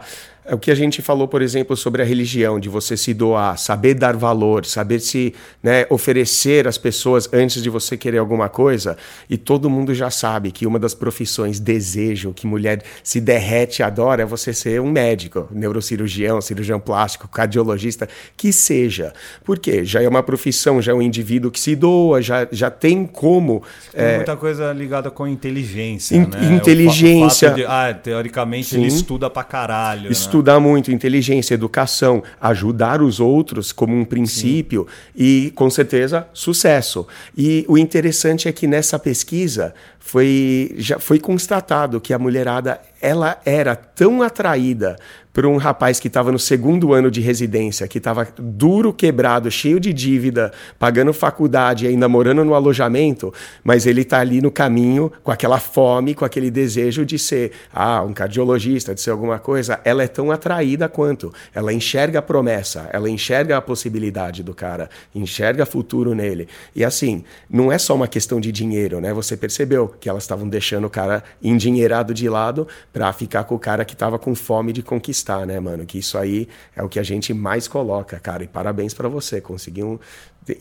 [0.48, 3.58] é o que a gente falou, por exemplo, sobre a religião, de você se doar,
[3.58, 8.96] saber dar valor, saber se né, oferecer às pessoas antes de você querer alguma coisa.
[9.28, 13.82] E todo mundo já sabe que uma das profissões desejo que mulher se derrete e
[13.82, 19.12] adora é você ser um médico, neurocirurgião, cirurgião plástico, cardiologista, que seja.
[19.44, 19.84] Por quê?
[19.84, 23.64] Já é uma profissão, já é um indivíduo que se doa, já, já tem como.
[23.92, 24.16] Tem é...
[24.16, 26.14] muita coisa ligada com inteligência.
[26.14, 26.54] In né?
[26.54, 27.50] Inteligência.
[27.50, 28.78] De, ah, teoricamente Sim.
[28.78, 30.12] ele estuda pra caralho.
[30.12, 30.35] Estuda?
[30.36, 35.12] Estudar muito inteligência, educação, ajudar os outros como um princípio Sim.
[35.16, 37.06] e, com certeza, sucesso.
[37.34, 39.74] E o interessante é que nessa pesquisa
[40.06, 44.96] foi, já foi constatado que a mulherada ela era tão atraída
[45.36, 49.78] por um rapaz que estava no segundo ano de residência, que estava duro, quebrado, cheio
[49.78, 55.30] de dívida, pagando faculdade ainda morando no alojamento, mas ele está ali no caminho com
[55.30, 59.78] aquela fome, com aquele desejo de ser ah, um cardiologista, de ser alguma coisa.
[59.84, 61.30] Ela é tão atraída quanto.
[61.54, 66.48] Ela enxerga a promessa, ela enxerga a possibilidade do cara, enxerga futuro nele.
[66.74, 69.12] E assim, não é só uma questão de dinheiro, né?
[69.12, 69.94] Você percebeu?
[69.98, 73.96] Que elas estavam deixando o cara endinheirado de lado para ficar com o cara que
[73.96, 75.84] tava com fome de conquistar, né, mano?
[75.86, 78.44] Que isso aí é o que a gente mais coloca, cara.
[78.44, 80.00] E parabéns para você, conseguiu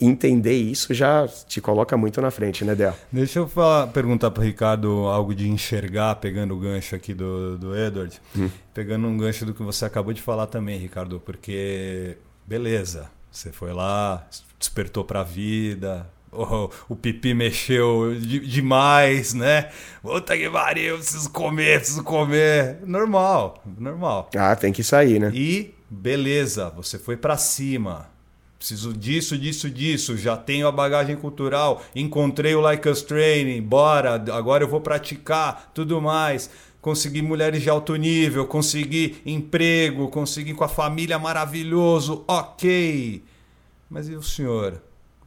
[0.01, 2.93] entender isso já te coloca muito na frente, né, Del?
[3.11, 7.77] Deixa eu falar, perguntar para Ricardo algo de enxergar, pegando o gancho aqui do, do
[7.77, 8.49] Edward, hum.
[8.73, 12.17] pegando um gancho do que você acabou de falar também, Ricardo, porque
[12.47, 19.69] beleza, você foi lá, despertou para a vida, o, o pipi mexeu de, demais, né?
[20.01, 22.79] Puta que pariu, preciso comer, preciso comer.
[22.85, 24.29] Normal, normal.
[24.35, 25.31] Ah, tem que sair, né?
[25.33, 28.13] E beleza, você foi para cima.
[28.57, 30.17] Preciso disso, disso, disso.
[30.17, 31.83] Já tenho a bagagem cultural.
[31.95, 33.61] Encontrei o Like Us Training.
[33.61, 36.49] Bora, agora eu vou praticar, tudo mais.
[36.81, 42.23] Consegui mulheres de alto nível, consegui emprego, consegui com a família maravilhoso.
[42.27, 43.23] Ok.
[43.89, 44.81] Mas e o senhor?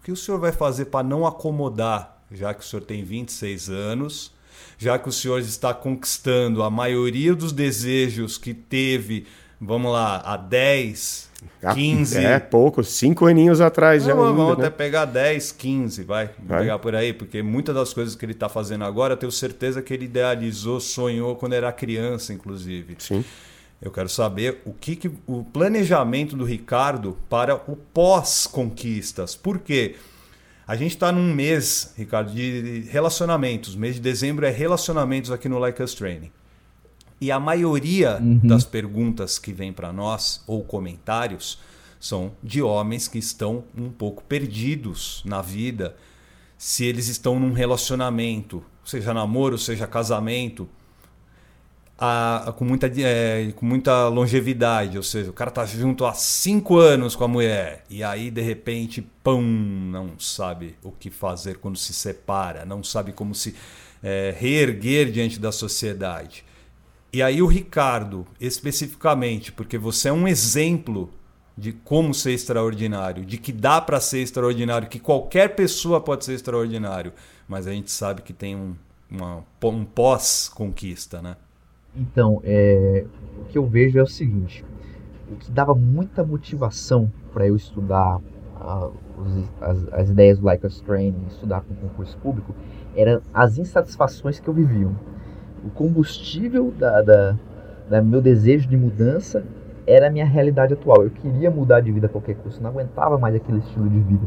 [0.08, 4.32] Que o senhor vai fazer para não acomodar, já que o senhor tem 26 anos,
[4.78, 9.26] já que o senhor está conquistando a maioria dos desejos que teve,
[9.60, 11.28] vamos lá, há 10,
[11.74, 12.24] 15.
[12.24, 14.14] É, pouco, 5 aninhos atrás não, já.
[14.14, 14.70] Vamos ainda, até né?
[14.70, 16.30] pegar 10, 15, vai.
[16.42, 16.60] vai.
[16.60, 19.82] pegar por aí, porque muitas das coisas que ele está fazendo agora, eu tenho certeza
[19.82, 22.96] que ele idealizou, sonhou quando era criança, inclusive.
[22.98, 23.22] Sim.
[23.80, 29.36] Eu quero saber o que, que o planejamento do Ricardo para o pós-conquistas.
[29.36, 29.96] Por quê?
[30.66, 33.74] A gente está num mês, Ricardo, de relacionamentos.
[33.74, 36.30] O mês de dezembro é relacionamentos aqui no Like Us Training.
[37.20, 38.40] E a maioria uhum.
[38.42, 41.58] das perguntas que vem para nós, ou comentários,
[42.00, 45.96] são de homens que estão um pouco perdidos na vida,
[46.56, 50.68] se eles estão num relacionamento, seja namoro, seja casamento,
[51.98, 56.14] a, a, com, muita, é, com muita longevidade, ou seja, o cara tá junto há
[56.14, 61.58] cinco anos com a mulher e aí de repente, pão, não sabe o que fazer
[61.58, 63.56] quando se separa, não sabe como se
[64.00, 66.44] é, reerguer diante da sociedade.
[67.12, 71.10] E aí o Ricardo, especificamente, porque você é um exemplo
[71.56, 76.34] de como ser extraordinário, de que dá para ser extraordinário, que qualquer pessoa pode ser
[76.34, 77.12] extraordinário,
[77.48, 78.76] mas a gente sabe que tem um,
[79.64, 81.36] um pós-conquista, né?
[81.98, 83.04] Então, é,
[83.40, 84.64] o que eu vejo é o seguinte:
[85.30, 88.20] o que dava muita motivação para eu estudar
[89.18, 92.54] os, as, as, ideias do Like Us Training, estudar com concurso público,
[92.96, 94.88] eram as insatisfações que eu vivia.
[95.64, 97.36] O combustível da, da,
[97.88, 99.44] da meu desejo de mudança
[99.86, 101.02] era a minha realidade atual.
[101.02, 104.26] Eu queria mudar de vida a qualquer custo, não aguentava mais aquele estilo de vida.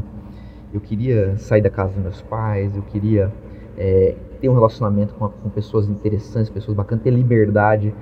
[0.74, 3.32] Eu queria sair da casa dos meus pais, eu queria
[3.78, 7.94] é, ter um relacionamento com, com pessoas interessantes, pessoas bacanas, ter liberdade.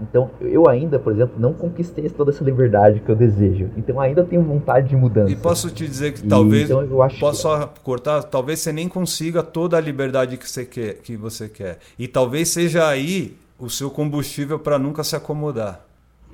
[0.00, 3.68] Então, eu ainda, por exemplo, não conquistei toda essa liberdade que eu desejo.
[3.76, 5.32] Então, ainda tenho vontade de mudança.
[5.32, 7.80] E posso te dizer que talvez, então, eu acho posso que...
[7.80, 11.78] cortar, talvez você nem consiga toda a liberdade que você quer, que você quer.
[11.98, 15.87] E talvez seja aí o seu combustível para nunca se acomodar.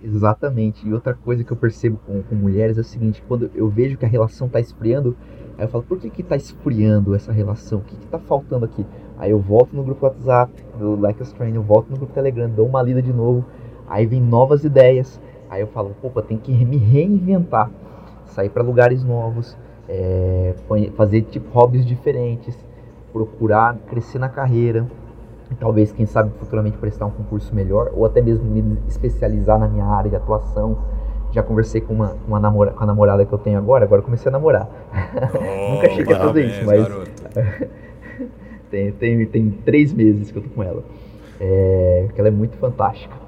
[0.05, 0.87] Exatamente.
[0.87, 3.97] E outra coisa que eu percebo com, com mulheres é o seguinte: quando eu vejo
[3.97, 5.17] que a relação está esfriando,
[5.57, 7.79] aí eu falo, por que que está esfriando essa relação?
[7.79, 8.85] O que está faltando aqui?
[9.17, 12.51] Aí eu volto no grupo WhatsApp do Like a Strain, eu volto no grupo Telegram,
[12.51, 13.47] dou uma lida de novo,
[13.88, 17.71] aí vem novas ideias, aí eu falo, opa, tem que me reinventar,
[18.27, 19.57] sair para lugares novos,
[19.88, 20.55] é,
[20.97, 22.59] fazer tipo hobbies diferentes,
[23.12, 24.87] procurar crescer na carreira,
[25.59, 29.85] talvez quem sabe futuramente prestar um concurso melhor ou até mesmo me especializar na minha
[29.85, 30.78] área de atuação.
[31.30, 34.28] Já conversei com uma, uma namora, com a namorada que eu tenho agora, agora comecei
[34.28, 34.68] a namorar.
[35.35, 36.87] Oh, Nunca cheguei a fazer isso, mas
[38.70, 40.83] tem, tem, tem três meses que eu tô com ela.
[41.40, 43.24] É, porque ela é muito fantástica.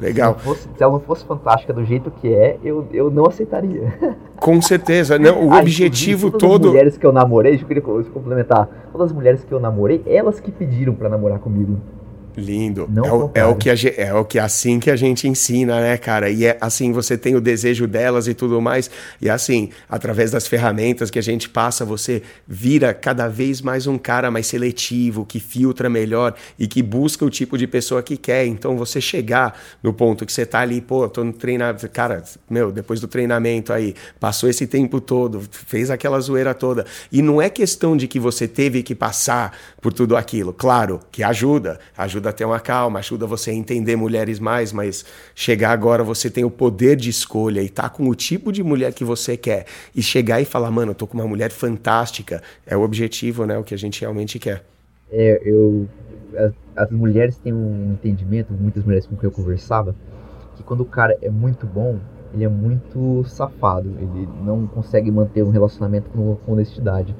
[0.00, 0.36] Legal.
[0.38, 4.16] Se, fosse, se, ela não fosse fantástica do jeito que é, eu, eu não aceitaria.
[4.36, 5.18] Com certeza.
[5.18, 6.62] Não, o objetivo todas todo.
[6.62, 8.68] Todas as mulheres que eu namorei, eu queria complementar.
[8.92, 11.78] Todas as mulheres que eu namorei, elas que pediram para namorar comigo.
[12.36, 12.88] Lindo.
[12.96, 15.96] É, o, é, o que a, é o que assim que a gente ensina, né,
[15.96, 16.30] cara?
[16.30, 18.90] E é assim, você tem o desejo delas e tudo mais.
[19.20, 23.96] E assim, através das ferramentas que a gente passa, você vira cada vez mais um
[23.96, 28.46] cara mais seletivo, que filtra melhor e que busca o tipo de pessoa que quer.
[28.46, 32.72] Então, você chegar no ponto que você tá ali, pô, tô no treinamento, cara, meu,
[32.72, 36.84] depois do treinamento aí, passou esse tempo todo, fez aquela zoeira toda.
[37.12, 40.52] E não é questão de que você teve que passar por tudo aquilo.
[40.52, 44.72] Claro que ajuda, ajuda ajuda a ter uma calma, ajuda você a entender mulheres mais,
[44.72, 48.62] mas chegar agora você tem o poder de escolha e tá com o tipo de
[48.62, 52.42] mulher que você quer e chegar e falar, mano, eu tô com uma mulher fantástica,
[52.66, 54.64] é o objetivo, né, o que a gente realmente quer.
[55.12, 55.86] É, eu
[56.36, 59.94] as, as mulheres têm um entendimento, muitas mulheres com quem eu conversava,
[60.56, 61.98] que quando o cara é muito bom,
[62.32, 67.14] ele é muito safado, ele não consegue manter um relacionamento com honestidade.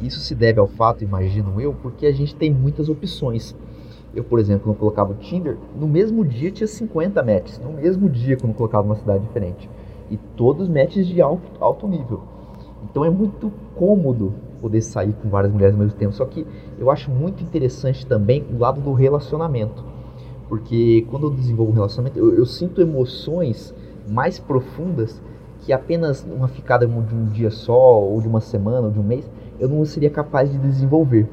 [0.00, 3.54] Isso se deve ao fato, imagino eu, porque a gente tem muitas opções.
[4.14, 7.58] Eu, por exemplo, quando colocava o Tinder, no mesmo dia tinha 50 matches.
[7.58, 9.68] No mesmo dia, quando colocava uma cidade diferente.
[10.10, 12.22] E todos matches de alto, alto nível.
[12.84, 16.12] Então é muito cômodo poder sair com várias mulheres ao mesmo tempo.
[16.12, 16.46] Só que
[16.78, 19.84] eu acho muito interessante também o lado do relacionamento.
[20.48, 23.74] Porque quando eu desenvolvo um relacionamento, eu, eu sinto emoções
[24.08, 25.20] mais profundas
[25.60, 29.02] que apenas uma ficada de um dia só, ou de uma semana, ou de um
[29.02, 29.28] mês,
[29.60, 31.28] eu não seria capaz de desenvolver.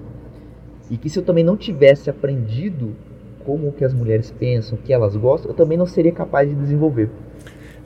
[0.90, 2.96] E que se eu também não tivesse aprendido
[3.46, 6.56] como que as mulheres pensam, o que elas gostam, eu também não seria capaz de
[6.56, 7.10] desenvolver.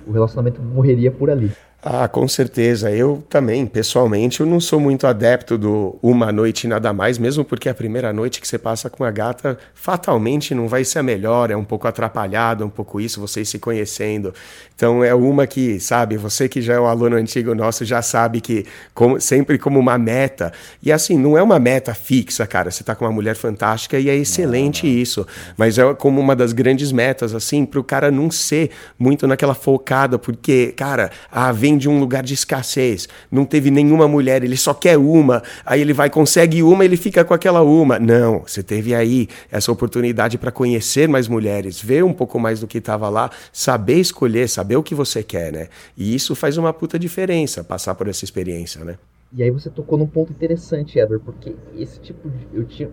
[0.08, 1.52] O relacionamento morreria por ali.
[1.82, 2.92] Ah, com certeza.
[2.92, 7.46] Eu também, pessoalmente, eu não sou muito adepto do uma noite e nada mais, mesmo
[7.46, 11.04] porque a primeira noite que você passa com a gata fatalmente não vai ser a
[11.04, 14.34] melhor, é um pouco atrapalhado, um pouco isso, vocês se conhecendo.
[14.76, 18.42] Então é uma que, sabe, você que já é um aluno antigo nosso já sabe
[18.42, 20.52] que como, sempre como uma meta.
[20.84, 22.72] E assim, não é uma meta fixa, cara.
[22.72, 25.00] Você tá com uma mulher fantástica e é excelente não, não.
[25.02, 25.28] isso.
[25.56, 29.54] Mas é como uma das grandes metas, assim, para o cara não ser muito naquela
[29.54, 34.58] focada, porque, cara, a vem de um lugar de escassez, não teve nenhuma mulher, ele
[34.58, 38.00] só quer uma, aí ele vai, consegue uma, ele fica com aquela uma.
[38.00, 42.68] Não, você teve aí essa oportunidade para conhecer mais mulheres, ver um pouco mais do
[42.68, 45.68] que estava lá, saber escolher, saber o que você quer, né?
[45.96, 48.98] E isso faz uma puta diferença, passar por essa experiência, né?
[49.32, 52.48] E aí você tocou num ponto interessante, Edward, porque esse tipo de.
[52.52, 52.90] Eu tinha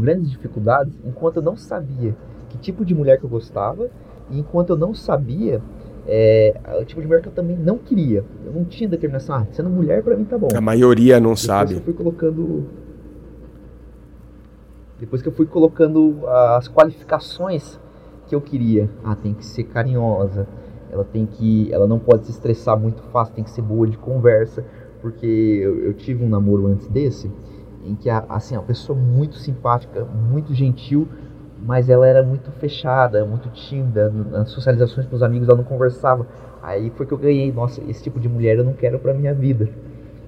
[0.00, 2.16] grandes dificuldades enquanto eu não sabia
[2.48, 3.90] que tipo de mulher que eu gostava
[4.30, 5.60] e enquanto eu não sabia
[6.06, 8.24] é, o tipo de mulher que eu também não queria.
[8.44, 9.36] Eu não tinha determinação.
[9.36, 10.48] Ah, sendo mulher para mim tá bom.
[10.54, 11.74] A maioria não Depois sabe.
[11.74, 12.66] Eu fui colocando.
[15.00, 17.78] Depois que eu fui colocando as qualificações
[18.26, 18.88] que eu queria.
[19.02, 20.46] Ah, tem que ser carinhosa.
[20.90, 21.72] Ela tem que.
[21.72, 24.64] Ela não pode se estressar muito fácil, tem que ser boa de conversa.
[25.00, 27.30] Porque eu, eu tive um namoro antes desse,
[27.84, 31.06] em que a, assim, a pessoa muito simpática, muito gentil,
[31.64, 36.26] mas ela era muito fechada, muito tímida, nas socializações com os amigos ela não conversava.
[36.62, 39.32] Aí foi que eu ganhei, nossa, esse tipo de mulher eu não quero para minha
[39.32, 39.68] vida.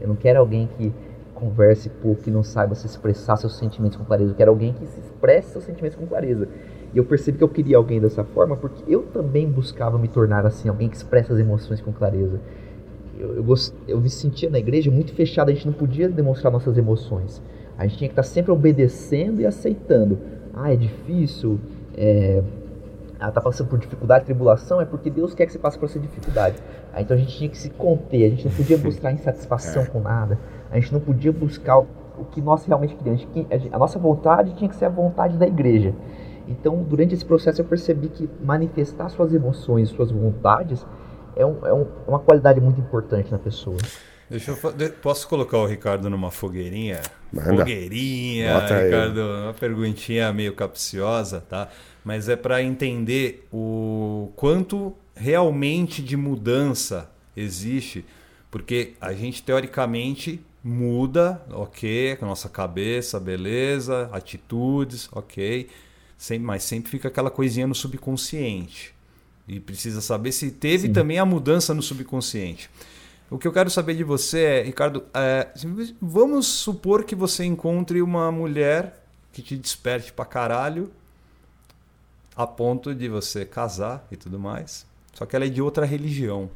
[0.00, 0.92] Eu não quero alguém que
[1.34, 4.32] converse pouco, que não saiba se expressar seus sentimentos com clareza.
[4.32, 6.48] Eu quero alguém que se expresse seus sentimentos com clareza.
[6.94, 10.46] E eu percebi que eu queria alguém dessa forma porque eu também buscava me tornar
[10.46, 12.40] assim, alguém que expressa as emoções com clareza.
[13.18, 13.74] Eu, eu, gost...
[13.86, 17.42] eu me sentia na igreja muito fechado, a gente não podia demonstrar nossas emoções.
[17.76, 20.18] A gente tinha que estar sempre obedecendo e aceitando
[20.56, 21.60] ah, é difícil,
[21.94, 22.42] é,
[23.20, 25.98] ela está passando por dificuldade, tribulação, é porque Deus quer que você passe por essa
[25.98, 26.56] dificuldade.
[26.94, 29.86] Aí, então a gente tinha que se conter, a gente não podia buscar insatisfação é.
[29.86, 30.38] com nada,
[30.70, 31.86] a gente não podia buscar o,
[32.18, 33.26] o que nós realmente queríamos.
[33.70, 35.94] A, a nossa vontade tinha que ser a vontade da igreja.
[36.48, 40.86] Então, durante esse processo, eu percebi que manifestar suas emoções, suas vontades,
[41.34, 43.76] é, um, é um, uma qualidade muito importante na pessoa.
[44.28, 47.00] Deixa eu, posso colocar o Ricardo numa fogueirinha?
[47.32, 47.58] Manda.
[47.58, 49.42] Fogueirinha, Bota Ricardo, aí.
[49.44, 51.68] uma perguntinha meio capciosa, tá?
[52.04, 58.04] Mas é para entender o quanto realmente de mudança existe,
[58.50, 65.68] porque a gente teoricamente muda, ok, com a nossa cabeça, beleza, atitudes, ok,
[66.18, 68.92] sempre, mas sempre fica aquela coisinha no subconsciente.
[69.46, 70.92] E precisa saber se teve Sim.
[70.92, 72.68] também a mudança no subconsciente.
[73.30, 75.48] O que eu quero saber de você é, Ricardo, é,
[76.00, 80.90] vamos supor que você encontre uma mulher que te desperte pra caralho,
[82.36, 84.86] a ponto de você casar e tudo mais.
[85.12, 86.48] Só que ela é de outra religião.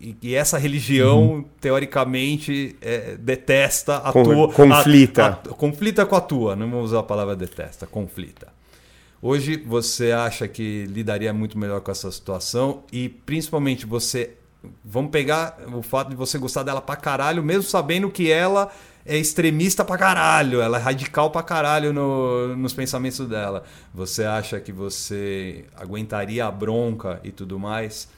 [0.00, 1.44] E, e essa religião, uhum.
[1.60, 4.52] teoricamente, é, detesta a Con tua.
[4.52, 5.24] Conflita.
[5.24, 8.52] A, a, conflita com a tua, não vou usar a palavra detesta, conflita.
[9.20, 14.34] Hoje você acha que lidaria muito melhor com essa situação e principalmente você
[14.84, 18.70] Vamos pegar o fato de você gostar dela pra caralho, mesmo sabendo que ela
[19.06, 23.62] é extremista pra caralho, ela é radical pra caralho no, nos pensamentos dela.
[23.92, 28.08] Você acha que você aguentaria a bronca e tudo mais?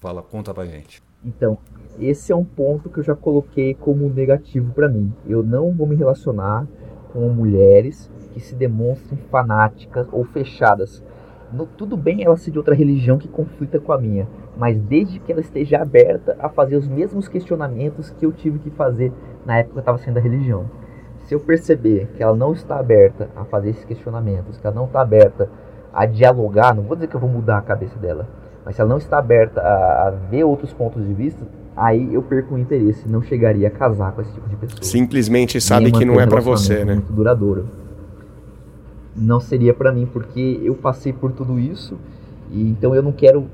[0.00, 1.02] Fala, conta pra gente.
[1.22, 1.58] Então,
[1.98, 5.12] esse é um ponto que eu já coloquei como negativo para mim.
[5.26, 6.66] Eu não vou me relacionar
[7.12, 11.02] com mulheres que se demonstrem fanáticas ou fechadas
[11.52, 14.28] no, tudo bem ela ser de outra religião que conflita com a minha,
[14.60, 18.68] mas desde que ela esteja aberta a fazer os mesmos questionamentos que eu tive que
[18.68, 19.10] fazer
[19.46, 20.66] na época que eu estava sendo da religião.
[21.20, 24.84] Se eu perceber que ela não está aberta a fazer esses questionamentos, que ela não
[24.84, 25.48] está aberta
[25.90, 28.28] a dialogar, não vou dizer que eu vou mudar a cabeça dela,
[28.62, 31.40] mas se ela não está aberta a, a ver outros pontos de vista,
[31.74, 34.82] aí eu perco o interesse, não chegaria a casar com esse tipo de pessoa.
[34.82, 36.96] Simplesmente sabe que não é para você, né?
[36.96, 37.66] Muito duradouro
[39.16, 41.96] não seria para mim, porque eu passei por tudo isso
[42.50, 43.46] e então eu não quero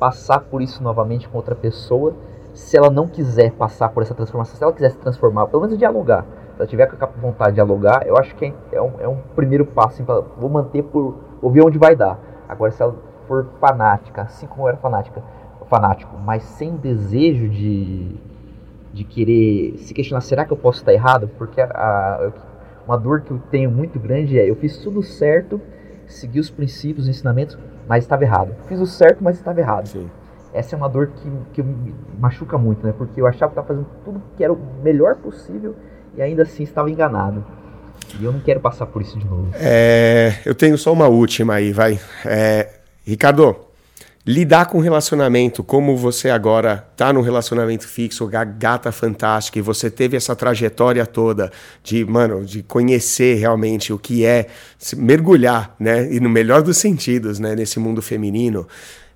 [0.00, 2.14] passar por isso novamente com outra pessoa
[2.54, 5.78] se ela não quiser passar por essa transformação, se ela quiser se transformar, pelo menos
[5.78, 8.92] dialogar, se ela tiver com a vontade de dialogar, eu acho que é, é um,
[8.98, 10.02] é um primeiro passo.
[10.02, 10.04] Assim,
[10.36, 11.16] vou manter por.
[11.40, 12.18] Vou ver onde vai dar.
[12.48, 12.94] Agora, se ela
[13.28, 15.22] for fanática, assim como eu era fanática,
[15.68, 18.16] fanático, mas sem desejo de,
[18.92, 21.30] de querer se questionar, será que eu posso estar errado?
[21.38, 22.32] Porque a, a,
[22.84, 25.60] uma dor que eu tenho muito grande é, eu fiz tudo certo,
[26.08, 27.56] segui os princípios, os ensinamentos,
[27.90, 28.54] mas estava errado.
[28.68, 29.88] Fiz o certo, mas estava errado.
[29.88, 30.08] Sim.
[30.54, 32.94] Essa é uma dor que, que me machuca muito, né?
[32.96, 35.74] Porque eu achava que estava fazendo tudo que era o melhor possível
[36.16, 37.44] e ainda assim estava enganado.
[38.20, 39.48] E eu não quero passar por isso de novo.
[39.54, 41.98] É, eu tenho só uma última aí, vai.
[42.24, 42.68] É,
[43.04, 43.56] Ricardo,
[44.30, 50.16] lidar com relacionamento, como você agora está num relacionamento fixo, gata fantástica, e você teve
[50.16, 51.50] essa trajetória toda
[51.82, 54.46] de, mano, de conhecer realmente o que é
[54.96, 58.68] mergulhar, né, e no melhor dos sentidos, né, nesse mundo feminino.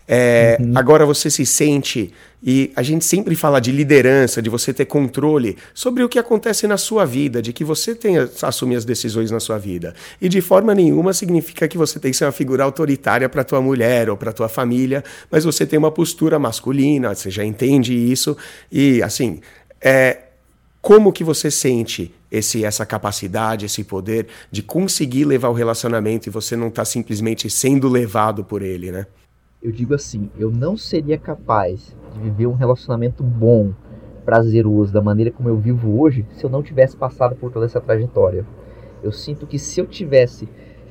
[0.06, 0.72] É, uhum.
[0.74, 5.56] Agora você se sente, e a gente sempre fala de liderança, de você ter controle
[5.72, 9.40] sobre o que acontece na sua vida, de que você tenha assumir as decisões na
[9.40, 9.94] sua vida.
[10.20, 13.62] E de forma nenhuma significa que você tem que ser uma figura autoritária para tua
[13.62, 18.36] mulher ou para tua família, mas você tem uma postura masculina, você já entende isso.
[18.70, 19.40] E assim,
[19.80, 20.18] é,
[20.82, 26.30] como que você sente esse, essa capacidade, esse poder de conseguir levar o relacionamento e
[26.30, 29.06] você não está simplesmente sendo levado por ele, né?
[29.64, 33.72] Eu digo assim, eu não seria capaz de viver um relacionamento bom,
[34.22, 37.80] prazeroso, da maneira como eu vivo hoje, se eu não tivesse passado por toda essa
[37.80, 38.44] trajetória.
[39.02, 40.46] Eu sinto que se eu tivesse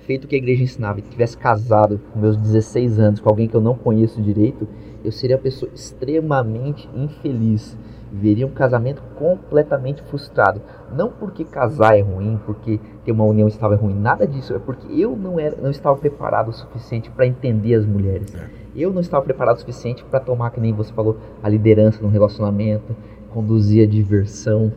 [0.07, 3.47] feito o que a igreja ensinava e tivesse casado com meus 16 anos com alguém
[3.47, 4.67] que eu não conheço direito,
[5.03, 7.78] eu seria uma pessoa extremamente infeliz.
[8.11, 10.61] Veria um casamento completamente frustrado.
[10.91, 14.53] Não porque casar é ruim, porque ter uma união estável é ruim, nada disso.
[14.55, 18.34] É porque eu não, era, não estava preparado o suficiente para entender as mulheres.
[18.36, 18.62] É.
[18.76, 22.09] Eu não estava preparado o suficiente para tomar, que nem você falou, a liderança no
[22.09, 22.95] relacionamento,
[23.30, 24.71] conduzir a diversão.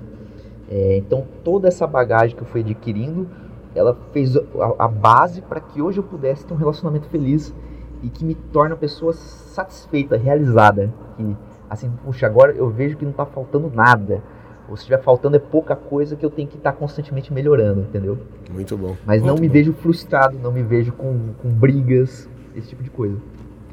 [0.69, 3.27] É, então, toda essa bagagem que eu fui adquirindo,
[3.75, 4.43] ela fez a,
[4.79, 7.55] a base para que hoje eu pudesse ter um relacionamento feliz
[8.03, 10.93] e que me torne uma pessoa satisfeita, realizada.
[11.17, 11.37] Que,
[11.71, 14.23] assim, puxa, agora eu vejo que não está faltando nada.
[14.69, 17.83] Ou se estiver faltando é pouca coisa que eu tenho que estar tá constantemente melhorando,
[17.83, 18.19] entendeu?
[18.51, 18.97] Muito bom.
[19.07, 19.53] Mas Muito não me bom.
[19.53, 23.17] vejo frustrado, não me vejo com, com brigas, esse tipo de coisa.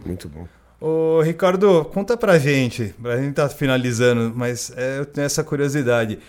[0.06, 0.48] Muito bom.
[0.80, 6.20] Ô, Ricardo, conta pra gente, pra gente tá finalizando, mas é, eu tenho essa curiosidade.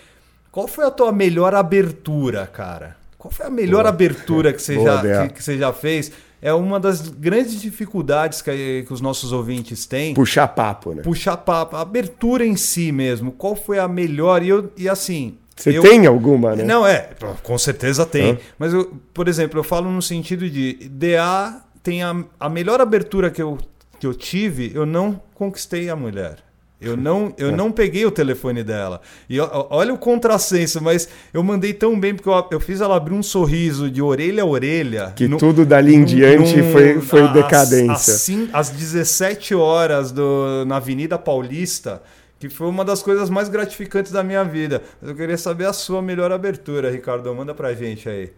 [0.52, 2.96] Qual foi a tua melhor abertura, cara?
[3.18, 3.88] Qual foi a melhor Boa.
[3.88, 6.12] abertura que você, Boa, já, que, que, você já fez?
[6.40, 10.14] É uma das grandes dificuldades que, que os nossos ouvintes têm.
[10.14, 11.02] Puxar papo, né?
[11.02, 11.74] Puxar papo.
[11.74, 13.32] A abertura em si mesmo.
[13.32, 14.42] Qual foi a melhor?
[14.42, 15.82] E, eu, e assim, você eu...
[15.82, 16.62] tem alguma, né?
[16.62, 17.10] Não, é,
[17.42, 18.32] com certeza tem.
[18.32, 18.38] Hã?
[18.56, 23.30] Mas, eu, por exemplo, eu falo no sentido de DA tem a, a melhor abertura
[23.30, 23.58] que eu,
[24.00, 26.38] que eu tive, eu não conquistei a mulher.
[26.80, 27.52] Eu não, eu é.
[27.52, 29.02] não peguei o telefone dela.
[29.28, 33.14] E olha o contrassenso, mas eu mandei tão bem porque eu, eu fiz ela abrir
[33.14, 35.12] um sorriso de orelha a orelha.
[35.14, 38.14] Que no, tudo dali em diante num, foi, foi decadência.
[38.14, 42.02] Assim, às 17 horas do, na Avenida Paulista,
[42.38, 44.82] que foi uma das coisas mais gratificantes da minha vida.
[45.02, 47.32] Mas eu queria saber a sua melhor abertura, Ricardo.
[47.34, 48.32] Manda pra gente aí.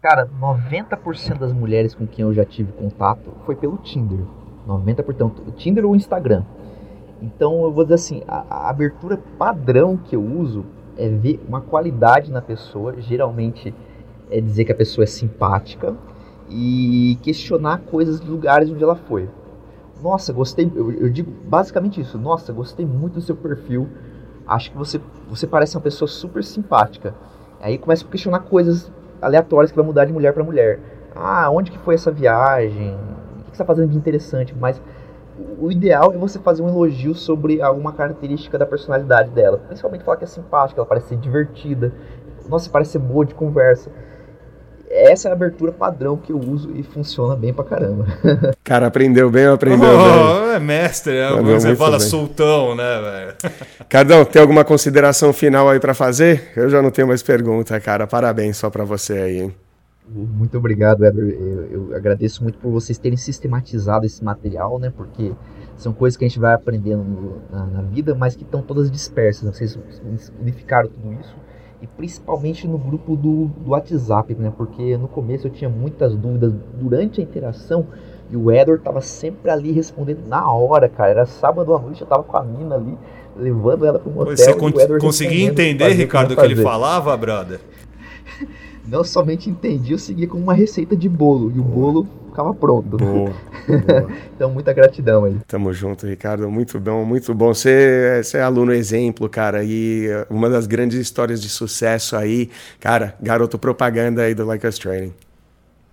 [0.00, 4.20] Cara, 90% das mulheres com quem eu já tive contato foi pelo Tinder.
[4.66, 5.54] 90%.
[5.56, 6.42] Tinder ou Instagram.
[7.20, 10.64] Então eu vou dizer assim, a, a, abertura padrão que eu uso
[10.96, 13.74] é ver uma qualidade na pessoa, geralmente
[14.30, 15.94] é dizer que a pessoa é simpática
[16.48, 19.28] e questionar coisas dos lugares onde ela foi.
[20.02, 22.16] Nossa, gostei, eu, eu digo basicamente isso.
[22.16, 23.86] Nossa, gostei muito do seu perfil.
[24.46, 24.98] Acho que você,
[25.28, 27.14] você parece uma pessoa super simpática.
[27.60, 28.90] Aí começa a questionar coisas
[29.20, 30.78] aleatórias que vai mudar de mulher para mulher.
[31.14, 32.94] Ah, onde que foi essa viagem?
[32.94, 34.54] O que você está fazendo de interessante?
[34.58, 34.80] Mas
[35.58, 39.58] o ideal é você fazer um elogio sobre alguma característica da personalidade dela.
[39.66, 41.92] Principalmente falar que é simpática, ela parece ser divertida.
[42.48, 43.90] Nossa, parece ser boa de conversa.
[44.90, 48.06] Essa é a abertura padrão que eu uso e funciona bem pra caramba.
[48.64, 50.54] Cara, aprendeu bem ou aprendeu oh, bem?
[50.56, 52.08] É mestre, é você fala bem.
[52.08, 53.36] soltão, né, velho?
[53.88, 56.50] Cardão, tem alguma consideração final aí para fazer?
[56.56, 58.04] Eu já não tenho mais pergunta, cara.
[58.04, 59.54] Parabéns só pra você aí, hein?
[60.08, 61.36] Muito obrigado, Edward.
[61.40, 64.92] Eu, eu, agradeço muito por vocês terem sistematizado esse material, né?
[64.96, 65.30] Porque
[65.76, 69.44] são coisas que a gente vai aprendendo na, na vida, mas que estão todas dispersas.
[69.44, 69.52] Né?
[69.52, 69.78] Vocês
[70.40, 71.49] unificaram tudo isso
[71.82, 74.52] e principalmente no grupo do, do WhatsApp, né?
[74.56, 77.86] Porque no começo eu tinha muitas dúvidas durante a interação
[78.30, 81.10] e o Edward tava sempre ali respondendo na hora, cara.
[81.10, 82.96] Era sábado à noite, eu tava com a mina ali,
[83.36, 84.36] levando ela para um hotel.
[84.36, 84.70] Você con
[85.00, 87.60] conseguia entender, Ricardo, o que ele falava, brother?
[88.86, 91.50] não somente entendi, eu segui com uma receita de bolo.
[91.54, 92.96] E o bolo ficava pronto.
[92.96, 93.32] Boa,
[93.68, 94.10] boa.
[94.34, 95.36] então, muita gratidão aí.
[95.46, 96.50] Tamo junto, Ricardo.
[96.50, 97.52] Muito bom, muito bom.
[97.52, 99.62] Você, você é aluno exemplo, cara.
[99.62, 104.78] E uma das grandes histórias de sucesso aí, cara, garoto propaganda aí do Like Us
[104.78, 105.12] Training.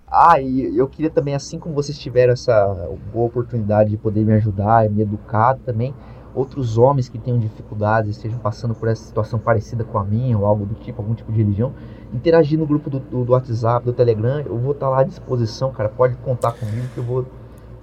[0.09, 4.33] Ah, e eu queria também, assim como vocês tiveram essa boa oportunidade de poder me
[4.33, 5.93] ajudar e me educar também,
[6.38, 10.45] outros homens que tenham dificuldades, estejam passando por essa situação parecida com a minha ou
[10.45, 11.73] algo do tipo, algum tipo de religião,
[12.13, 15.71] interagir no grupo do, do, do WhatsApp, do Telegram, eu vou estar lá à disposição,
[15.71, 15.89] cara.
[15.89, 17.25] Pode contar comigo que eu vou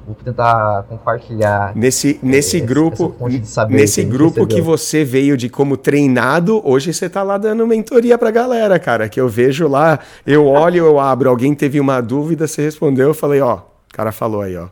[0.06, 5.48] vou tentar compartilhar nesse nesse essa, grupo essa nesse que grupo que você veio de
[5.48, 9.98] como treinado hoje você tá lá dando mentoria pra galera cara que eu vejo lá
[10.26, 14.12] eu olho eu abro alguém teve uma dúvida você respondeu eu falei ó o cara
[14.12, 14.68] falou aí ó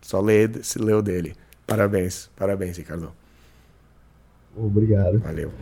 [0.00, 1.34] só lê se leu dele
[1.68, 3.12] parabéns parabéns Ricardo
[4.56, 5.18] obrigado.
[5.20, 5.52] Valeu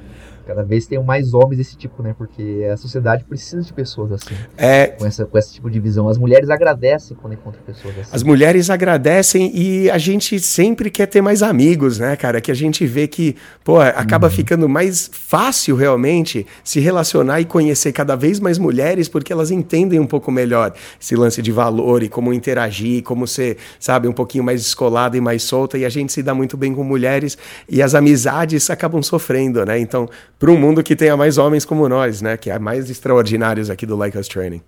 [0.46, 2.14] Cada vez tem mais homens desse tipo, né?
[2.16, 4.34] Porque a sociedade precisa de pessoas assim.
[4.56, 4.86] É...
[4.86, 6.08] Com, essa, com esse tipo de visão.
[6.08, 8.10] As mulheres agradecem quando encontram pessoas assim.
[8.12, 12.40] As mulheres agradecem e a gente sempre quer ter mais amigos, né, cara?
[12.40, 13.34] Que a gente vê que,
[13.64, 14.32] pô, acaba uhum.
[14.32, 19.98] ficando mais fácil realmente se relacionar e conhecer cada vez mais mulheres porque elas entendem
[19.98, 24.44] um pouco melhor esse lance de valor e como interagir, como ser, sabe, um pouquinho
[24.44, 25.76] mais descolada e mais solta.
[25.76, 27.36] E a gente se dá muito bem com mulheres
[27.68, 29.78] e as amizades acabam sofrendo, né?
[29.78, 30.08] Então,
[30.38, 32.36] para um mundo que tenha mais homens como nós, né?
[32.36, 34.62] Que é mais extraordinários aqui do Like Us Training.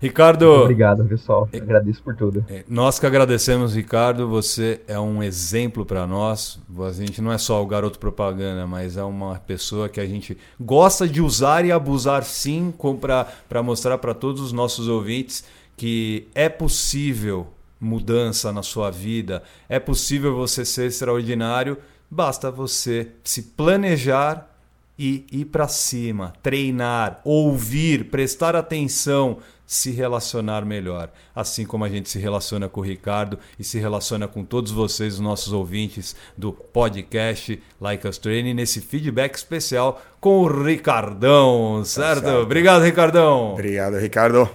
[0.00, 0.46] Ricardo.
[0.46, 1.48] Muito obrigado, pessoal.
[1.52, 2.44] Eu agradeço por tudo.
[2.48, 4.28] É, nós que agradecemos, Ricardo.
[4.28, 6.60] Você é um exemplo para nós.
[6.78, 10.36] A gente não é só o garoto propaganda, mas é uma pessoa que a gente
[10.60, 15.44] gosta de usar e abusar sim para mostrar para todos os nossos ouvintes
[15.76, 17.48] que é possível
[17.80, 21.76] mudança na sua vida, é possível você ser extraordinário,
[22.10, 24.53] basta você se planejar
[24.98, 31.10] e ir para cima, treinar, ouvir, prestar atenção, se relacionar melhor.
[31.34, 35.14] Assim como a gente se relaciona com o Ricardo e se relaciona com todos vocês,
[35.14, 41.84] os nossos ouvintes do podcast Like Us Training, nesse feedback especial com o Ricardão, tá
[41.84, 42.22] certo?
[42.22, 42.42] Tá certo.
[42.42, 43.52] Obrigado, Ricardão.
[43.52, 44.48] Obrigado, Ricardo.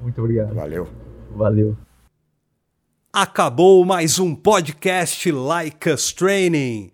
[0.00, 0.54] Muito obrigado.
[0.54, 0.88] Valeu.
[1.34, 1.76] Valeu.
[3.12, 6.93] Acabou mais um podcast Like Us Training.